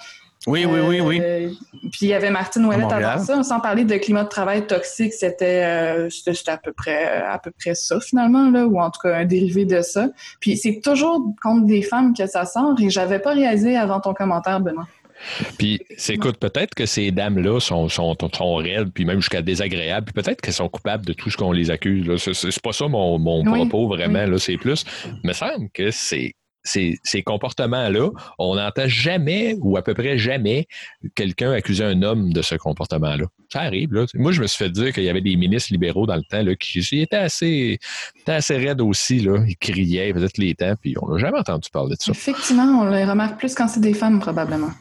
[0.46, 1.20] Oui, oui, oui, oui.
[1.20, 1.50] Euh,
[1.90, 3.04] puis il y avait Martine Ouellet Montréal.
[3.04, 3.42] avant ça.
[3.42, 7.50] Sans parler de climat de travail toxique, c'était euh, c'était à peu près à peu
[7.50, 10.08] près ça finalement là, ou en tout cas un dérivé de ça.
[10.38, 14.14] Puis c'est toujours contre des femmes que ça sort et j'avais pas réalisé avant ton
[14.14, 14.86] commentaire, Benoît.
[15.58, 20.12] Puis, c'est- écoute, peut-être que ces dames-là sont, sont, sont raides, puis même jusqu'à désagréables,
[20.12, 22.06] puis peut-être qu'elles sont coupables de tout ce qu'on les accuse.
[22.06, 22.16] là.
[22.18, 24.84] C'est, pas ça mon, mon Oui, propos vraiment, là, c'est plus.
[25.06, 26.34] Il me semble que c'est.
[26.66, 30.66] Ces, comportements-là, on n'entend jamais ou à peu près jamais
[31.14, 33.24] quelqu'un accuser un homme de ce comportement-là.
[33.52, 34.04] Ça arrive, là.
[34.14, 36.44] Moi, je me suis fait dire qu'il y avait des ministres libéraux dans le temps
[36.58, 37.78] qui étaient assez,
[38.26, 39.18] assez raides aussi.
[39.18, 42.10] Ils criaient, peut-être les temps, puis on n'a jamais entendu parler de ça.
[42.10, 44.72] Effectivement, on les remarque plus quand c'est des femmes probablement.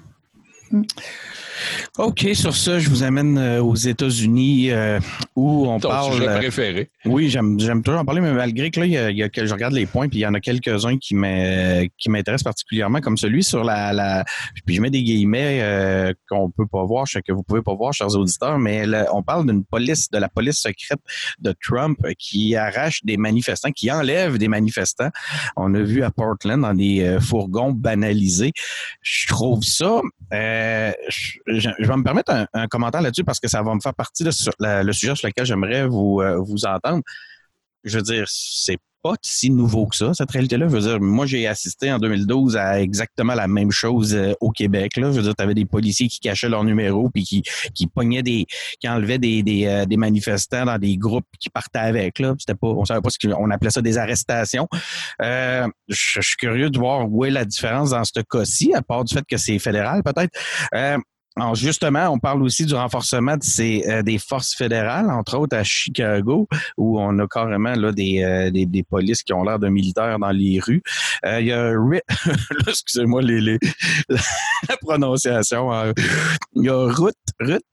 [1.98, 5.00] OK, sur ça, je vous amène euh, aux États-Unis euh,
[5.36, 6.14] où on Ton parle.
[6.14, 6.90] sujet euh, préféré.
[7.06, 9.74] Oui, j'aime, toujours en parler, mais malgré que là, il y a, y je regarde
[9.74, 13.94] les points, puis il y en a quelques-uns qui, m'intéressent particulièrement, comme celui sur la,
[13.94, 14.26] la
[14.66, 18.16] puis je mets des guillemets qu'on peut pas voir, que vous pouvez pas voir, chers
[18.16, 21.00] auditeurs, mais là, on parle d'une police, de la police secrète
[21.40, 25.10] de Trump qui arrache des manifestants, qui enlève des manifestants.
[25.56, 28.52] On a vu à Portland dans des fourgons banalisés.
[29.02, 30.02] Je trouve ça.
[30.34, 34.24] Euh, je, vais me permettre un, commentaire là-dessus parce que ça va me faire partie
[34.24, 37.04] de le sujet sur lequel j'aimerais vous, euh, vous entendre.
[37.84, 40.68] Je veux dire, c'est pas si nouveau que ça, cette réalité-là.
[40.68, 44.50] Je veux dire, moi, j'ai assisté en 2012 à exactement la même chose euh, au
[44.50, 44.98] Québec.
[44.98, 45.12] Là.
[45.12, 47.44] Je veux dire, tu avais des policiers qui cachaient leur numéro puis qui,
[47.76, 48.48] qui pognaient des,
[48.80, 52.18] qui enlevaient des, des, euh, des manifestants dans des groupes qui partaient avec.
[52.18, 52.34] Là.
[52.40, 54.68] C'était pas, on savait pas ce qu'on appelait ça des arrestations.
[55.22, 58.82] Euh, je, je suis curieux de voir où est la différence dans ce cas-ci, à
[58.82, 60.34] part du fait que c'est fédéral, peut-être.
[61.38, 65.58] Alors justement, on parle aussi du renforcement de ces, euh, des forces fédérales, entre autres
[65.58, 69.60] à Chicago, où on a carrément là, des, euh, des, des polices qui ont l'air
[69.60, 70.82] de militaires dans les rues.
[71.26, 71.74] Euh, Il y a
[72.68, 73.60] excusez-moi les, les-
[74.10, 75.74] la prononciation.
[75.74, 75.92] euh,
[76.56, 77.64] Il y a Ruth, Ruth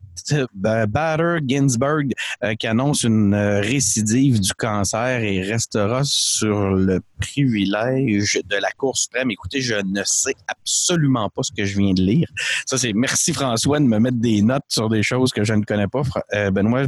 [0.54, 2.12] Bader Ginsburg
[2.44, 8.70] euh, qui annonce une euh, récidive du cancer et restera sur le privilège de la
[8.72, 9.30] Cour suprême.
[9.30, 12.28] Écoutez, je ne sais absolument pas ce que je viens de lire.
[12.66, 15.64] Ça, c'est merci François de me mettre des notes sur des choses que je ne
[15.64, 16.02] connais pas.
[16.34, 16.86] Euh, Benoît,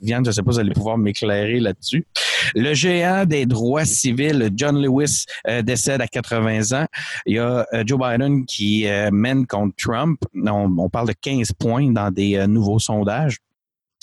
[0.00, 2.06] Vianne, je ne sais pas vous allez pouvoir m'éclairer là-dessus.
[2.54, 5.24] Le géant des droits civils, John Lewis,
[5.62, 6.86] décède à 80 ans.
[7.24, 10.20] Il y a Joe Biden qui mène contre Trump.
[10.34, 13.38] On, on parle de 15 points dans des euh, nouveaux sondages.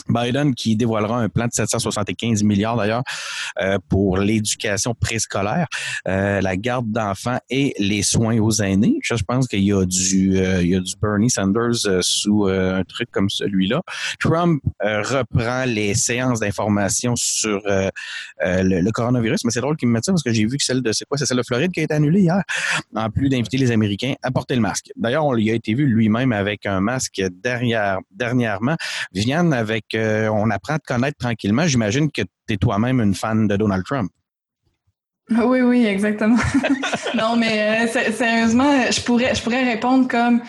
[0.09, 3.03] Biden qui dévoilera un plan de 775 milliards d'ailleurs
[3.61, 5.67] euh, pour l'éducation préscolaire,
[6.07, 8.99] euh, la garde d'enfants et les soins aux aînés.
[9.03, 12.47] Je, pense qu'il y a du euh, il y a du Bernie Sanders euh, sous
[12.47, 13.81] euh, un truc comme celui-là.
[14.19, 19.93] Trump euh, reprend les séances d'information sur le, le coronavirus, mais c'est drôle qu'il me
[19.93, 21.71] mette ça parce que j'ai vu que celle de c'est quoi, c'est celle de Floride
[21.71, 22.41] qui a été annulée hier,
[22.95, 24.91] en plus d'inviter les Américains à porter le masque.
[24.95, 28.75] D'ailleurs, on lui a été vu lui-même avec un masque derrière, dernièrement.
[29.13, 31.67] Viviane, avec euh, on apprend à te connaître tranquillement.
[31.67, 34.11] J'imagine que tu es toi-même une fan de Donald Trump.
[35.31, 36.37] Oui, oui, exactement.
[37.15, 40.41] non, mais euh, sé- sérieusement, je pourrais, je pourrais répondre comme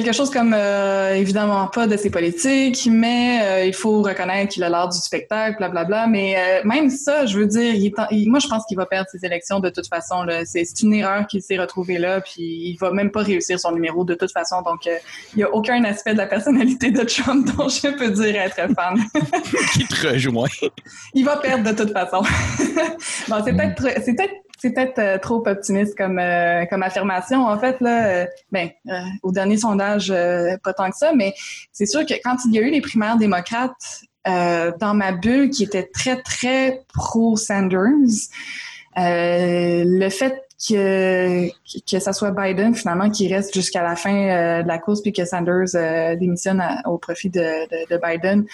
[0.00, 4.64] quelque chose comme euh, évidemment pas de ses politiques, mais euh, il faut reconnaître qu'il
[4.64, 6.06] a l'art du spectacle, blablabla.
[6.06, 8.76] Mais euh, même ça, je veux dire, il est en- il- moi je pense qu'il
[8.76, 10.22] va perdre ses élections de toute façon.
[10.22, 10.44] là.
[10.44, 13.72] C'est c'est une erreur qu'il s'est retrouvé là, puis il va même pas réussir son
[13.72, 14.62] numéro de toute façon.
[14.62, 14.96] Donc euh,
[15.34, 18.56] il y a aucun aspect de la personnalité de Trump dont je peux dire être
[18.74, 18.98] fan.
[19.74, 20.48] Qui te rejoint?
[21.14, 22.22] Il va perdre de toute façon.
[23.28, 24.32] bon, c'est peut-être, c'est peut-être,
[24.62, 27.44] c'est peut-être euh, trop optimiste comme euh, comme affirmation.
[27.48, 28.70] En fait, là, euh, ben,
[29.24, 30.14] au dernier sondage,
[30.62, 31.34] pas tant que ça, mais
[31.72, 35.64] c'est sûr que quand il y a eu les primaires démocrates dans ma bulle qui
[35.64, 38.28] était très très pro Sanders,
[38.96, 41.48] le fait que
[41.90, 45.12] que ça soit Biden finalement qui reste jusqu'à la fin euh, de la course puis
[45.12, 48.44] que Sanders euh, démissionne au profit de, de, de Biden,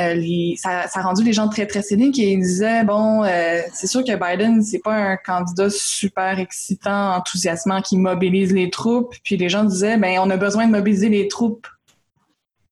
[0.00, 3.24] euh, ça, ça, a rendu les gens très très cyniques et ils disaient bon
[3.72, 9.14] c'est sûr que Biden c'est pas un candidat super excitant, enthousiasmant qui mobilise les troupes
[9.22, 11.66] puis les gens disaient ben on a besoin de mobiliser les troupes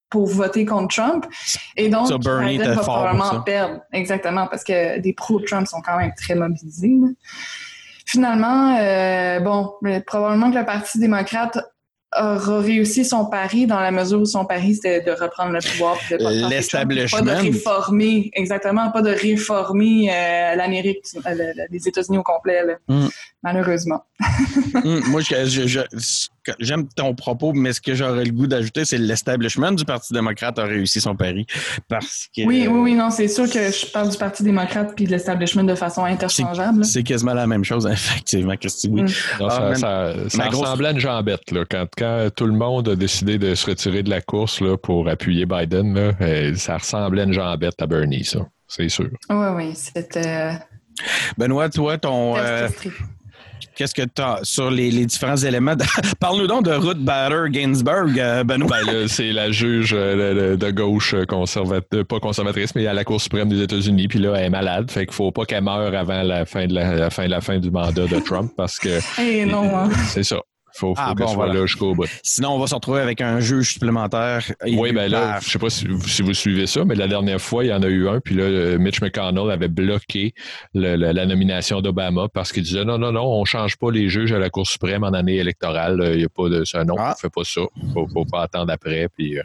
[0.08, 1.24] pour voter contre Trump.
[1.76, 3.80] Et donc, Biden va probablement perdre.
[3.92, 6.96] Exactement, parce que des pro-Trump sont quand même très mobilisés.
[8.10, 11.58] Finalement, euh, bon, probablement que le Parti démocrate
[12.12, 15.96] aura réussi son pari dans la mesure où son pari c'était de reprendre le pouvoir
[16.50, 22.64] l'establishment pas de réformer exactement pas de réformer euh, l'Amérique euh, les États-Unis au complet
[22.88, 23.06] mm.
[23.42, 24.04] Malheureusement
[24.84, 25.20] mm, moi
[26.58, 30.58] j'aime ton propos mais ce que j'aurais le goût d'ajouter c'est l'establishment du Parti démocrate
[30.58, 31.46] a réussi son pari
[31.88, 35.06] parce que oui oui oui non c'est sûr que je parle du Parti démocrate puis
[35.06, 39.08] de l'establishment de façon interchangeable c'est quasiment la même chose effectivement Christy oui mm.
[39.40, 43.38] ah, ça, ça, ressemblait à une jambette là, quand quand tout le monde a décidé
[43.38, 47.24] de se retirer de la course là, pour appuyer Biden, là, euh, ça ressemblait à
[47.24, 48.40] une jambette à Bernie, ça.
[48.68, 49.10] C'est sûr.
[49.28, 50.26] Oui, oui, c'était.
[50.26, 50.52] Euh,
[51.36, 52.36] Benoît, toi, ton.
[52.36, 52.68] Euh,
[53.74, 55.74] qu'est-ce que tu as sur les, différents éléments?
[56.20, 58.78] Parle-nous donc de Ruth Bader Ginsburg, Benoît.
[58.84, 63.62] Ben c'est la juge de, gauche conservatrice, pas conservatrice, mais à la Cour suprême des
[63.62, 64.08] États-Unis.
[64.08, 64.90] Puis là, elle est malade.
[64.90, 67.58] Fait qu'il faut pas qu'elle meure avant la fin de la, fin de la fin
[67.58, 69.00] du mandat de Trump parce que.
[69.20, 69.90] Eh non, hein.
[70.08, 70.40] C'est ça.
[70.74, 72.06] Faut, faut ah, bon, soit là jusqu'au bout.
[72.22, 74.44] Sinon, on va se retrouver avec un juge supplémentaire.
[74.66, 77.68] Oui, ben là, je sais pas si, vous suivez ça, mais la dernière fois, il
[77.68, 80.34] y en a eu un, puis là, Mitch McConnell avait bloqué
[80.74, 84.38] la nomination d'Obama parce qu'il disait non, non, non, on change pas les juges à
[84.38, 86.00] la Cour suprême en année électorale.
[86.12, 86.84] Il n'y a pas de ça.
[86.84, 87.14] Non, ah.
[87.16, 87.62] on fait pas ça.
[87.92, 89.08] Faut, faut pas attendre après.
[89.16, 89.42] Puis, euh,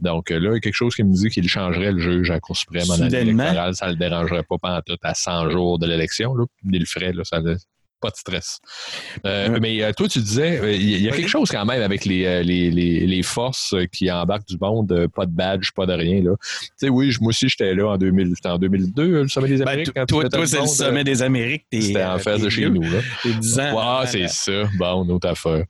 [0.00, 2.34] donc là, il y a quelque chose qui me dit qu'il changerait le juge à
[2.34, 3.74] la Cour suprême en année électorale.
[3.74, 6.34] Ça ne le dérangerait pas pendant tout à 100 jours de l'élection.
[6.70, 7.12] Il le ferait.
[7.12, 7.40] Là, ça,
[8.00, 8.60] pas de stress.
[9.26, 12.04] Euh, mais euh, toi, tu disais, euh, il y, a quelque chose quand même avec
[12.04, 16.22] les, les, les, forces qui embarquent du monde, pas de badge, pas de rien.
[16.22, 16.32] Là.
[16.40, 19.68] Tu sais, oui, moi aussi, j'étais là en, 2000, en 2002, le Sommet des ben,
[19.68, 19.92] Amériques.
[20.08, 21.66] toi, toi c'est le Sommet des Amériques.
[21.72, 22.82] C'était en face de chez nous.
[22.82, 23.00] Là.
[23.24, 23.78] 10 ans.
[23.78, 24.68] Ah, c'est ça.
[24.78, 25.64] Bon, autre affaire.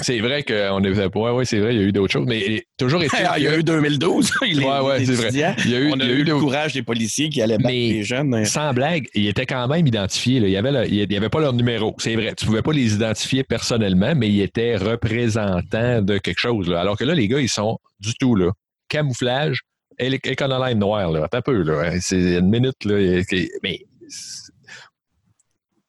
[0.00, 1.32] C'est vrai qu'on est pas.
[1.32, 3.16] Ouais, c'est vrai, il y a eu d'autres choses, mais toujours été.
[3.36, 4.32] il y a eu 2012.
[4.46, 5.28] il ouais, ouais, c'est vrai.
[5.32, 8.02] Il y a eu, on a, eu, le courage des policiers qui allaient battre les
[8.02, 8.34] jeunes.
[8.34, 8.44] Hein.
[8.44, 10.38] Sans blague, ils étaient quand même identifiés.
[10.38, 11.94] Il n'y avait, il avait pas leur numéro.
[11.98, 12.34] C'est vrai.
[12.34, 16.70] Tu pouvais pas les identifier personnellement, mais ils étaient représentants de quelque chose.
[16.72, 18.50] Alors que là, les gars, ils sont du tout là.
[18.88, 19.60] Camouflage,
[19.98, 21.28] économie noire, là.
[21.32, 22.00] un peu, là.
[22.00, 23.22] C'est une minute, là.
[23.62, 23.80] Mais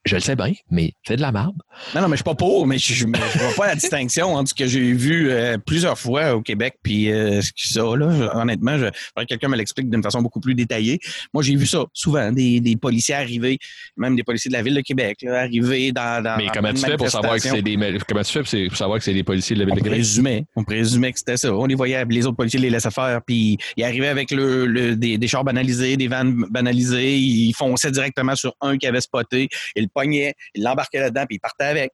[0.05, 1.55] je le sais bien, mais c'est de la merde.
[1.93, 4.49] Non, non, mais je suis pas pour, mais je, ne vois pas la distinction entre
[4.49, 8.31] ce que j'ai vu euh, plusieurs fois au Québec puis euh, ça, là.
[8.35, 10.99] Honnêtement, je que quelqu'un me l'explique d'une façon beaucoup plus détaillée.
[11.33, 13.57] Moi, j'ai vu ça souvent, des, des, policiers arriver,
[13.97, 16.85] même des policiers de la ville de Québec, là, arriver dans, dans Mais comment tu
[16.85, 19.55] fais pour savoir que c'est des comment tu fais pour savoir que c'est des policiers
[19.55, 19.99] de la ville de Québec?
[19.99, 21.53] Présumait, on présumait que c'était ça.
[21.53, 24.95] On les voyait, les autres policiers les laissaient faire, puis ils arrivaient avec le, le
[24.95, 29.49] des, des, chars banalisés, des vannes banalisées, ils fonçaient directement sur un qui avait spoté,
[29.75, 31.93] et pognait, il l'embarquait là-dedans, puis il partait avec.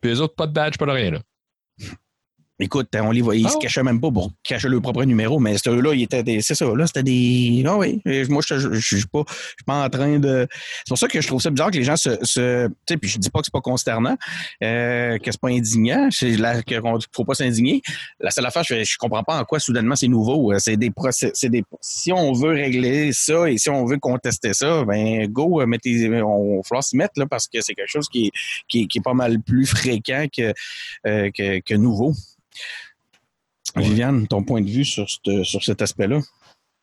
[0.00, 1.20] Puis les autres, pas de badge, pas de rien, là.
[2.60, 5.38] Écoute, on les voyait, ils se ah cachaient même pas pour cacher leur propre numéro,
[5.38, 6.40] mais ceux-là, ils étaient des.
[6.40, 7.62] C'est ça, là, c'était des.
[7.64, 8.02] Ah oui.
[8.28, 9.22] Moi, je ne suis pas,
[9.64, 10.48] pas en train de.
[10.78, 12.18] C'est pour ça que je trouve ça bizarre que les gens se.
[12.22, 14.16] se tu sais, puis je dis pas que c'est pas consternant,
[14.64, 17.80] euh, que c'est pas indignant, qu'il ne faut pas s'indigner.
[18.18, 20.52] La seule affaire, je, je comprends pas en quoi soudainement c'est nouveau.
[20.58, 21.30] C'est des procès.
[21.34, 21.62] C'est des.
[21.80, 26.08] Si on veut régler ça et si on veut contester ça, ben go, mettez.
[26.22, 28.30] On va falloir s'y mettre là parce que c'est quelque chose qui est,
[28.66, 30.52] qui, qui est pas mal plus fréquent que,
[31.06, 32.14] euh, que, que nouveau.
[33.76, 36.20] Viviane, ton point de vue sur, sur cet aspect-là?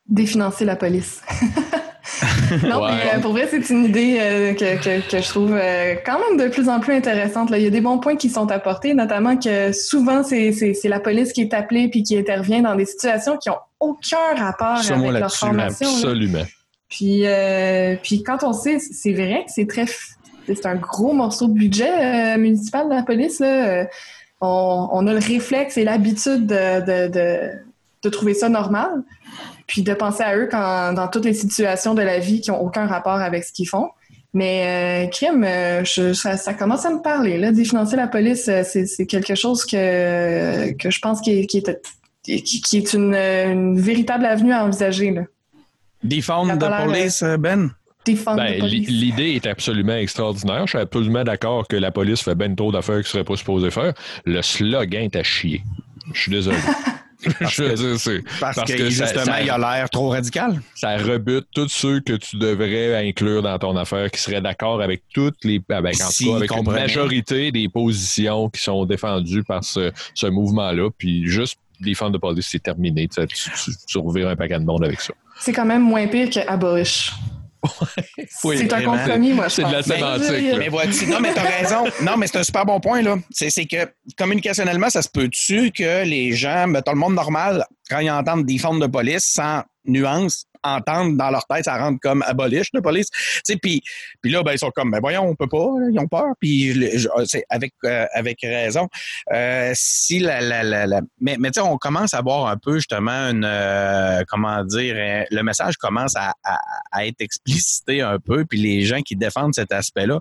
[0.07, 1.21] Définancer la police.
[2.63, 6.37] non, mais euh, pour vrai, c'est une idée euh, que, je trouve euh, quand même
[6.37, 7.49] de plus en plus intéressante.
[7.49, 7.57] Là.
[7.57, 11.33] Il y a des bons points qui sont apportés, notamment que souvent, c'est la police
[11.33, 15.33] qui est appelée puis qui intervient dans des situations qui n'ont aucun rapport avec leur
[15.33, 15.89] formation.
[15.89, 16.45] Absolument.
[16.89, 17.25] Puis,
[18.03, 19.85] puis quand on sait, c'est vrai que c'est très...
[20.47, 23.39] C'est un gros morceau de budget municipal de la police.
[23.39, 23.87] Là
[24.45, 29.03] on, a le réflexe et l'habitude de, trouver ça normal,
[29.67, 32.61] puis de penser à eux quand, dans toutes les situations de la vie qui n'ont
[32.61, 33.89] aucun rapport avec ce qu'ils font.
[34.35, 37.37] Mais euh, crime, euh, ça, commence à me parler.
[37.37, 41.57] Là, définancer la police, euh, c'est quelque chose que, que je pense qui est, qui
[42.77, 45.11] est, une, véritable avenue à envisager.
[45.11, 45.21] Là.
[46.03, 47.71] Defund the police, Ben?
[48.05, 50.61] Défendre Ben, L'idée est absolument extraordinaire.
[50.67, 53.35] Je suis absolument d'accord que la police fait bien trop d'affaires qu'il ne serait pas
[53.35, 53.93] supposé faire.
[54.25, 55.61] Le slogan est à chier.
[56.13, 56.57] Je suis désolé.
[57.41, 60.61] Je veux dire, c'est- Parce, Parce que, que justement, ça- il a l'air trop radical.
[60.75, 65.01] ça rebute tous ceux que tu devrais inclure dans ton affaire qui seraient d'accord avec
[65.11, 69.43] toutes les avec, en tout S'ils cas, avec une majorité des positions qui sont défendues
[69.43, 70.89] par ce, ce mouvement-là.
[70.95, 73.07] Puis juste défendre de police, c'est terminé.
[73.07, 75.13] Tu, tu, tu, tu revires un paquet de monde avec ça.
[75.39, 77.11] C'est quand même moins pire que abolish.
[78.43, 79.85] Oui, c'est un compromis, moi, je C'est de la pense.
[79.87, 80.57] sémantique, Mais- là.
[80.59, 81.83] Mais vois-tu, non, mais t'as raison.
[82.01, 83.17] Non, mais c'est un super bon point, là.
[83.31, 83.87] C'est, c'est que,
[84.17, 88.57] communicationnellement, ça se peut-tu que les gens, mettons, le monde normal, quand ils entendent des
[88.57, 93.07] formes de police, sans nuance, entendent dans leur tête, ça rentre comme abolish de police.
[93.61, 93.81] Puis,
[94.23, 96.33] là, ben, ils sont comme, ben voyons, on peut pas, ils ont peur.
[96.39, 96.73] Puis,
[97.25, 98.87] c'est avec, euh, avec raison.
[99.33, 102.57] Euh, si la, la, la, la- mais, mais tu sais, on commence à voir un
[102.57, 106.33] peu, justement, une, euh, comment dire, euh, le message commence à,
[107.01, 110.19] être explicité un peu, puis les gens qui défendent cet aspect-là,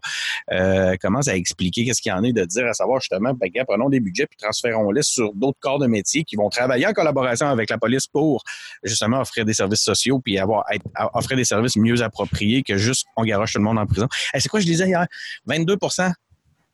[0.53, 3.49] euh, commence à expliquer qu'est-ce qu'il y en est de dire, à savoir justement, ben,
[3.67, 7.47] prenons des budgets puis transférons-les sur d'autres corps de métier qui vont travailler en collaboration
[7.49, 8.43] avec la police pour
[8.83, 12.77] justement offrir des services sociaux puis avoir être- à- offrir des services mieux appropriés que
[12.77, 14.09] juste on garoche tout le monde en prison.
[14.37, 15.07] C'est quoi je disais hier?
[15.47, 16.13] 22%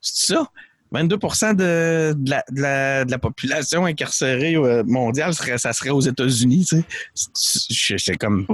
[0.03, 0.47] c'est ça?
[0.93, 5.91] 22 de, de, la, de, la, de la population incarcérée euh, mondiale, serait, ça serait
[5.91, 7.99] aux États-Unis, tu sais.
[7.99, 8.47] C'est- comme...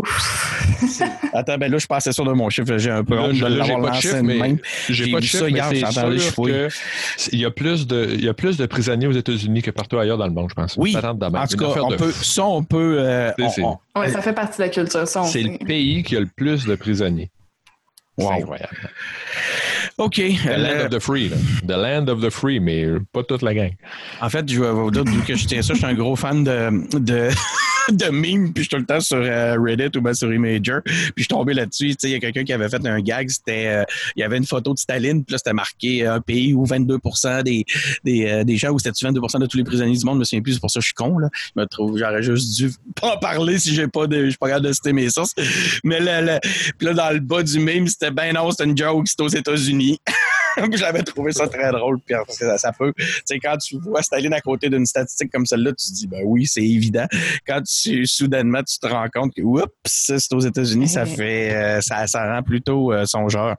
[1.32, 3.80] Attends, ben là, je passais sur de mon chiffre, j'ai un peu honte de l'avoir
[3.80, 4.58] pas de lancé chiffre, de mais même.
[4.88, 6.68] j'ai pas de chiffre, ça mais hier, c'est sûr que
[7.32, 9.98] il y a plus de il y a plus de prisonniers aux États-Unis que partout
[9.98, 10.76] ailleurs dans le monde, je pense.
[10.76, 10.94] Oui.
[10.96, 12.96] En tout cas, on peut, ça, on peut.
[13.00, 16.16] euh, on- c'est- on- Ouais, ça fait partie de la culture, C'est le pays qui
[16.16, 17.30] a le plus de prisonniers.
[18.18, 18.28] Wow.
[18.28, 18.90] C'est incroyable.
[19.98, 20.16] OK.
[20.44, 21.28] The land of the free.
[21.28, 21.36] là.
[21.66, 23.72] The land of the free, mais pas toute la gang.
[24.20, 26.44] en fait, je vais vous dire, que je tiens ça, je suis un gros fan
[26.44, 27.30] de, de,
[27.92, 30.80] de memes, puis je suis tout le temps sur euh, Reddit ou bien sur Imager,
[30.84, 31.96] puis je suis tombé là-dessus.
[32.02, 33.84] Il y a quelqu'un qui avait fait un gag, c'était, euh,
[34.16, 36.64] il y avait une photo de Staline, puis là, c'était marqué euh, un pays où
[36.64, 36.98] 22
[37.44, 37.64] des,
[38.04, 40.24] des, euh, des gens, où c'était 22 de tous les prisonniers du monde, je me
[40.24, 41.28] souviens plus, c'est pour ça que je suis con, là.
[41.32, 42.70] Je me trouve, j'aurais juste dû
[43.00, 45.34] pas en parler si j'ai pas de, je pas capable de citer mes sources.
[45.84, 46.40] Mais là, là,
[46.78, 49.28] puis là, dans le bas du meme, c'était ben non, c'était une joke, c'était aux
[49.28, 50.00] États-Unis.
[50.74, 52.92] J'avais trouvé ça très drôle, puis ça, ça peut.
[52.96, 56.06] Tu sais, quand tu vois Staline à côté d'une statistique comme celle-là, tu te dis,
[56.06, 57.06] ben oui, c'est évident.
[57.46, 61.80] Quand tu soudainement tu te rends compte que, oups, c'est aux États-Unis, ça fait, euh,
[61.80, 63.56] ça, ça rend plutôt euh, songeur.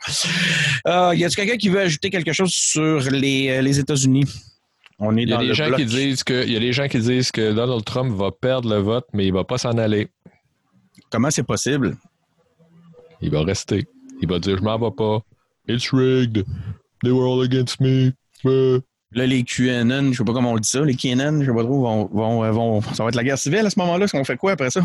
[0.88, 4.24] Euh, y a-t-il quelqu'un qui veut ajouter quelque chose sur les, euh, les États-Unis?
[5.00, 5.80] On est Il y a dans des le gens bloc.
[5.80, 8.70] qui disent que il y a des gens qui disent que Donald Trump va perdre
[8.70, 10.08] le vote, mais il va pas s'en aller.
[11.12, 11.96] Comment c'est possible?
[13.22, 13.86] Il va rester.
[14.22, 15.20] Il va dire je m'en vais pas.
[15.68, 16.46] It's rigged.
[17.04, 18.12] They were all against me.
[19.14, 21.64] Là, les QAnon, je sais pas comment on dit ça, les QAnon, je sais pas
[21.64, 24.04] trop, vont, vont, euh, vont- ça va être la guerre civile à ce moment-là.
[24.06, 24.82] Est-ce qu'on fait quoi après ça?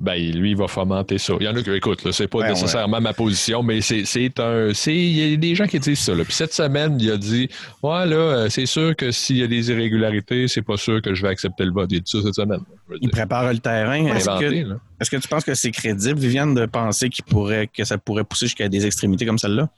[0.00, 1.34] Ben, lui, il va fomenter ça.
[1.38, 4.40] Il y en a qui, écoute, c'est pas Ouais, nécessairement ma position, mais c'est, c'est
[4.40, 6.24] un, c'est, il y a des gens qui disent ça, là.
[6.24, 7.50] Puis cette semaine, il a dit,
[7.82, 11.14] ouais, là, euh, c'est sûr que s'il y a des irrégularités, c'est pas sûr que
[11.14, 11.88] je vais accepter le vote.
[11.92, 12.60] Il a dit ça cette semaine.
[12.94, 14.06] Il dire, prépare le terrain.
[14.06, 18.24] Est-ce que, tu penses que c'est crédible, Viviane, de penser qu'il pourrait, que ça pourrait
[18.24, 19.68] pousser jusqu'à des extrémités comme celle-là?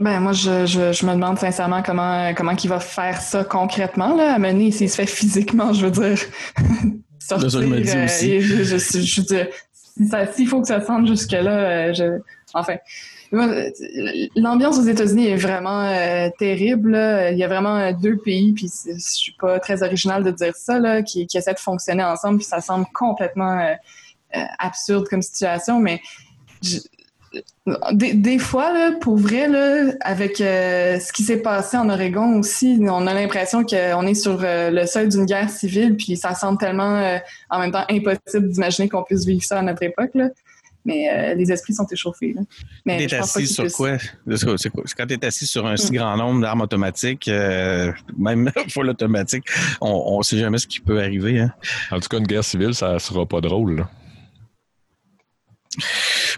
[0.00, 4.16] Ben moi, je, je, je me demande sincèrement comment comment il va faire ça concrètement
[4.16, 6.18] là, à mener s'il se fait physiquement, je veux dire.
[7.20, 7.50] sortir.
[7.50, 8.30] ça, je me dis euh, aussi.
[8.32, 12.18] et je, s'il faut que ça sente jusque là, je,
[12.54, 12.76] enfin.
[13.32, 13.70] Euh,
[14.36, 16.90] L'ambiance aux États-Unis est vraiment euh, terrible.
[16.92, 17.30] là.
[17.32, 20.54] Il y a vraiment euh, deux pays, puis je suis pas très original de dire
[20.54, 23.72] ça, là, qui, qui essaient de fonctionner ensemble, puis ça semble complètement euh,
[24.36, 26.00] euh, absurde comme situation, mais
[26.62, 26.78] je-
[27.92, 32.38] des, des fois, là, pour vrai, là, avec euh, ce qui s'est passé en Oregon
[32.38, 36.34] aussi, on a l'impression qu'on est sur euh, le seuil d'une guerre civile, puis ça
[36.34, 37.18] semble tellement, euh,
[37.50, 40.10] en même temps, impossible d'imaginer qu'on puisse vivre ça à notre époque.
[40.14, 40.28] Là.
[40.84, 42.34] Mais euh, les esprits sont échauffés.
[42.34, 42.42] Là.
[42.84, 43.96] Mais T'es assis sur quoi?
[44.26, 45.94] Quand tu es assis sur un si Mm.
[45.94, 49.44] grand nombre d'armes automatiques, euh, même full automatique,
[49.80, 51.40] on ne sait jamais ce qui peut arriver.
[51.40, 51.52] Hein.
[51.90, 53.90] En tout cas, une guerre civile, ça sera pas drôle, là.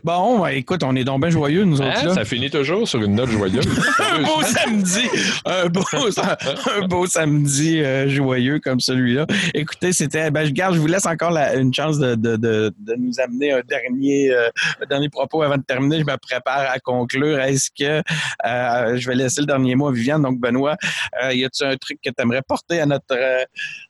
[0.05, 1.91] Bon, ben, écoute, on est donc bien joyeux, nous autres.
[1.97, 2.05] Hein?
[2.09, 2.15] là.
[2.15, 3.67] Ça finit toujours sur une note joyeuse.
[4.13, 5.09] un beau samedi,
[5.45, 5.85] un beau,
[6.77, 9.27] un beau samedi euh, joyeux comme celui-là.
[9.55, 12.73] Écoutez, c'était, ben, je garde, je vous laisse encore la- une chance de, de, de,
[12.79, 14.49] de nous amener un dernier, euh,
[14.83, 16.01] un dernier propos avant de terminer.
[16.01, 17.41] Je me prépare à conclure.
[17.41, 18.03] Est-ce que
[18.47, 20.23] euh, je vais laisser le dernier mot à Viviane?
[20.23, 20.77] Donc, Benoît,
[21.25, 23.17] euh, y a-tu un truc que tu aimerais porter à notre,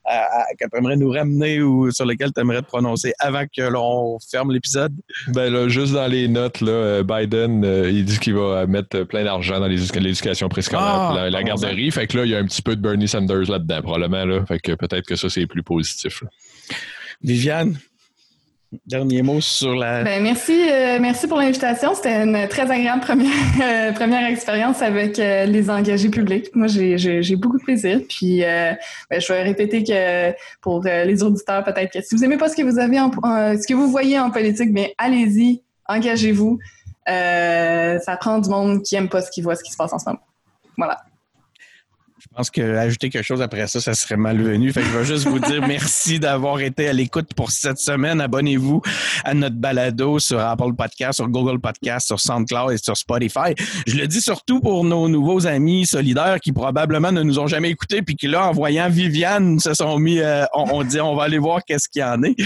[0.04, 3.44] à- à- que tu aimerais nous ramener ou sur lequel tu aimerais te prononcer avant
[3.44, 4.94] que l'on ferme l'épisode?
[5.36, 9.02] Ben là, juste dans les notes, là, euh, Biden, euh, il dit qu'il va mettre
[9.02, 11.90] plein d'argent dans l'éducation préscolaire, Ah, la, garderie.
[11.90, 14.24] Fait que là, il y a un petit peu de Bernie Sanders là-dedans, probablement.
[14.24, 14.46] Là.
[14.46, 16.22] Fait que peut-être que ça, c'est plus positif.
[16.22, 16.30] là.
[17.22, 17.76] Viviane?
[18.86, 20.02] Dernier mot sur la.
[20.02, 21.94] Ben, merci, euh, merci pour l'invitation.
[21.94, 23.30] C'était une très agréable première,
[23.62, 26.54] euh, première expérience avec euh, les engagés publics.
[26.54, 28.00] Moi, j'ai beaucoup de plaisir.
[28.08, 28.76] Puis, ben,
[29.20, 32.62] je vais répéter que pour les auditeurs, peut-être que si vous aimez pas ce que
[32.62, 36.58] vous avez, en, ce que vous voyez en politique, bien, allez-y, engagez-vous.
[37.06, 39.98] ça prend du monde qui aime pas ce qui voit ce qui se passe en
[39.98, 40.20] ce moment.
[40.76, 41.05] Voilà.
[42.32, 44.72] Je pense qu'ajouter quelque chose après ça, ça serait malvenu.
[44.72, 48.20] Fait que je vais juste vous dire merci d'avoir été à l'écoute pour cette semaine.
[48.20, 48.82] Abonnez-vous
[49.24, 53.54] à notre balado sur Apple Podcast, sur Google Podcast, sur SoundCloud et sur Spotify.
[53.86, 57.70] Je le dis surtout pour nos nouveaux amis solidaires qui probablement ne nous ont jamais
[57.70, 61.24] écoutés puis qui là, en voyant Viviane, se sont mis, euh, on, dit, on va
[61.24, 62.36] aller voir qu'est-ce qu'il y en est.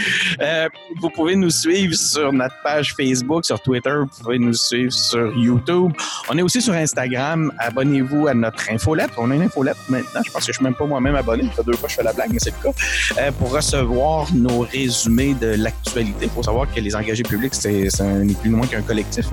[0.41, 0.69] Euh,
[1.01, 5.37] vous pouvez nous suivre sur notre page Facebook, sur Twitter, vous pouvez nous suivre sur
[5.37, 5.93] YouTube.
[6.29, 7.53] On est aussi sur Instagram.
[7.59, 9.11] Abonnez-vous à notre infolette.
[9.19, 10.21] On a une infolette maintenant.
[10.25, 11.45] Je pense que je suis même pas moi-même abonné.
[11.45, 12.79] Ça fait deux fois que je fais la blague, mais c'est le cas.
[13.19, 16.27] Euh, pour recevoir nos résumés de l'actualité.
[16.27, 17.89] Il faut savoir que les engagés publics, c'est
[18.25, 19.27] ni plus ni moins qu'un collectif.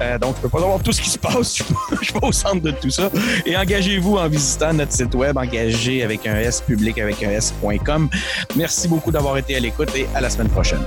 [0.00, 1.58] Euh, donc, je peux pas savoir tout ce qui se passe.
[2.00, 3.10] Je suis pas au centre de tout ça.
[3.46, 8.08] Et engagez-vous en visitant notre site web engagé avec un S public avec un S.com.
[8.56, 10.82] Merci beaucoup d'avoir été à l'écoute et à la semaine prochaine.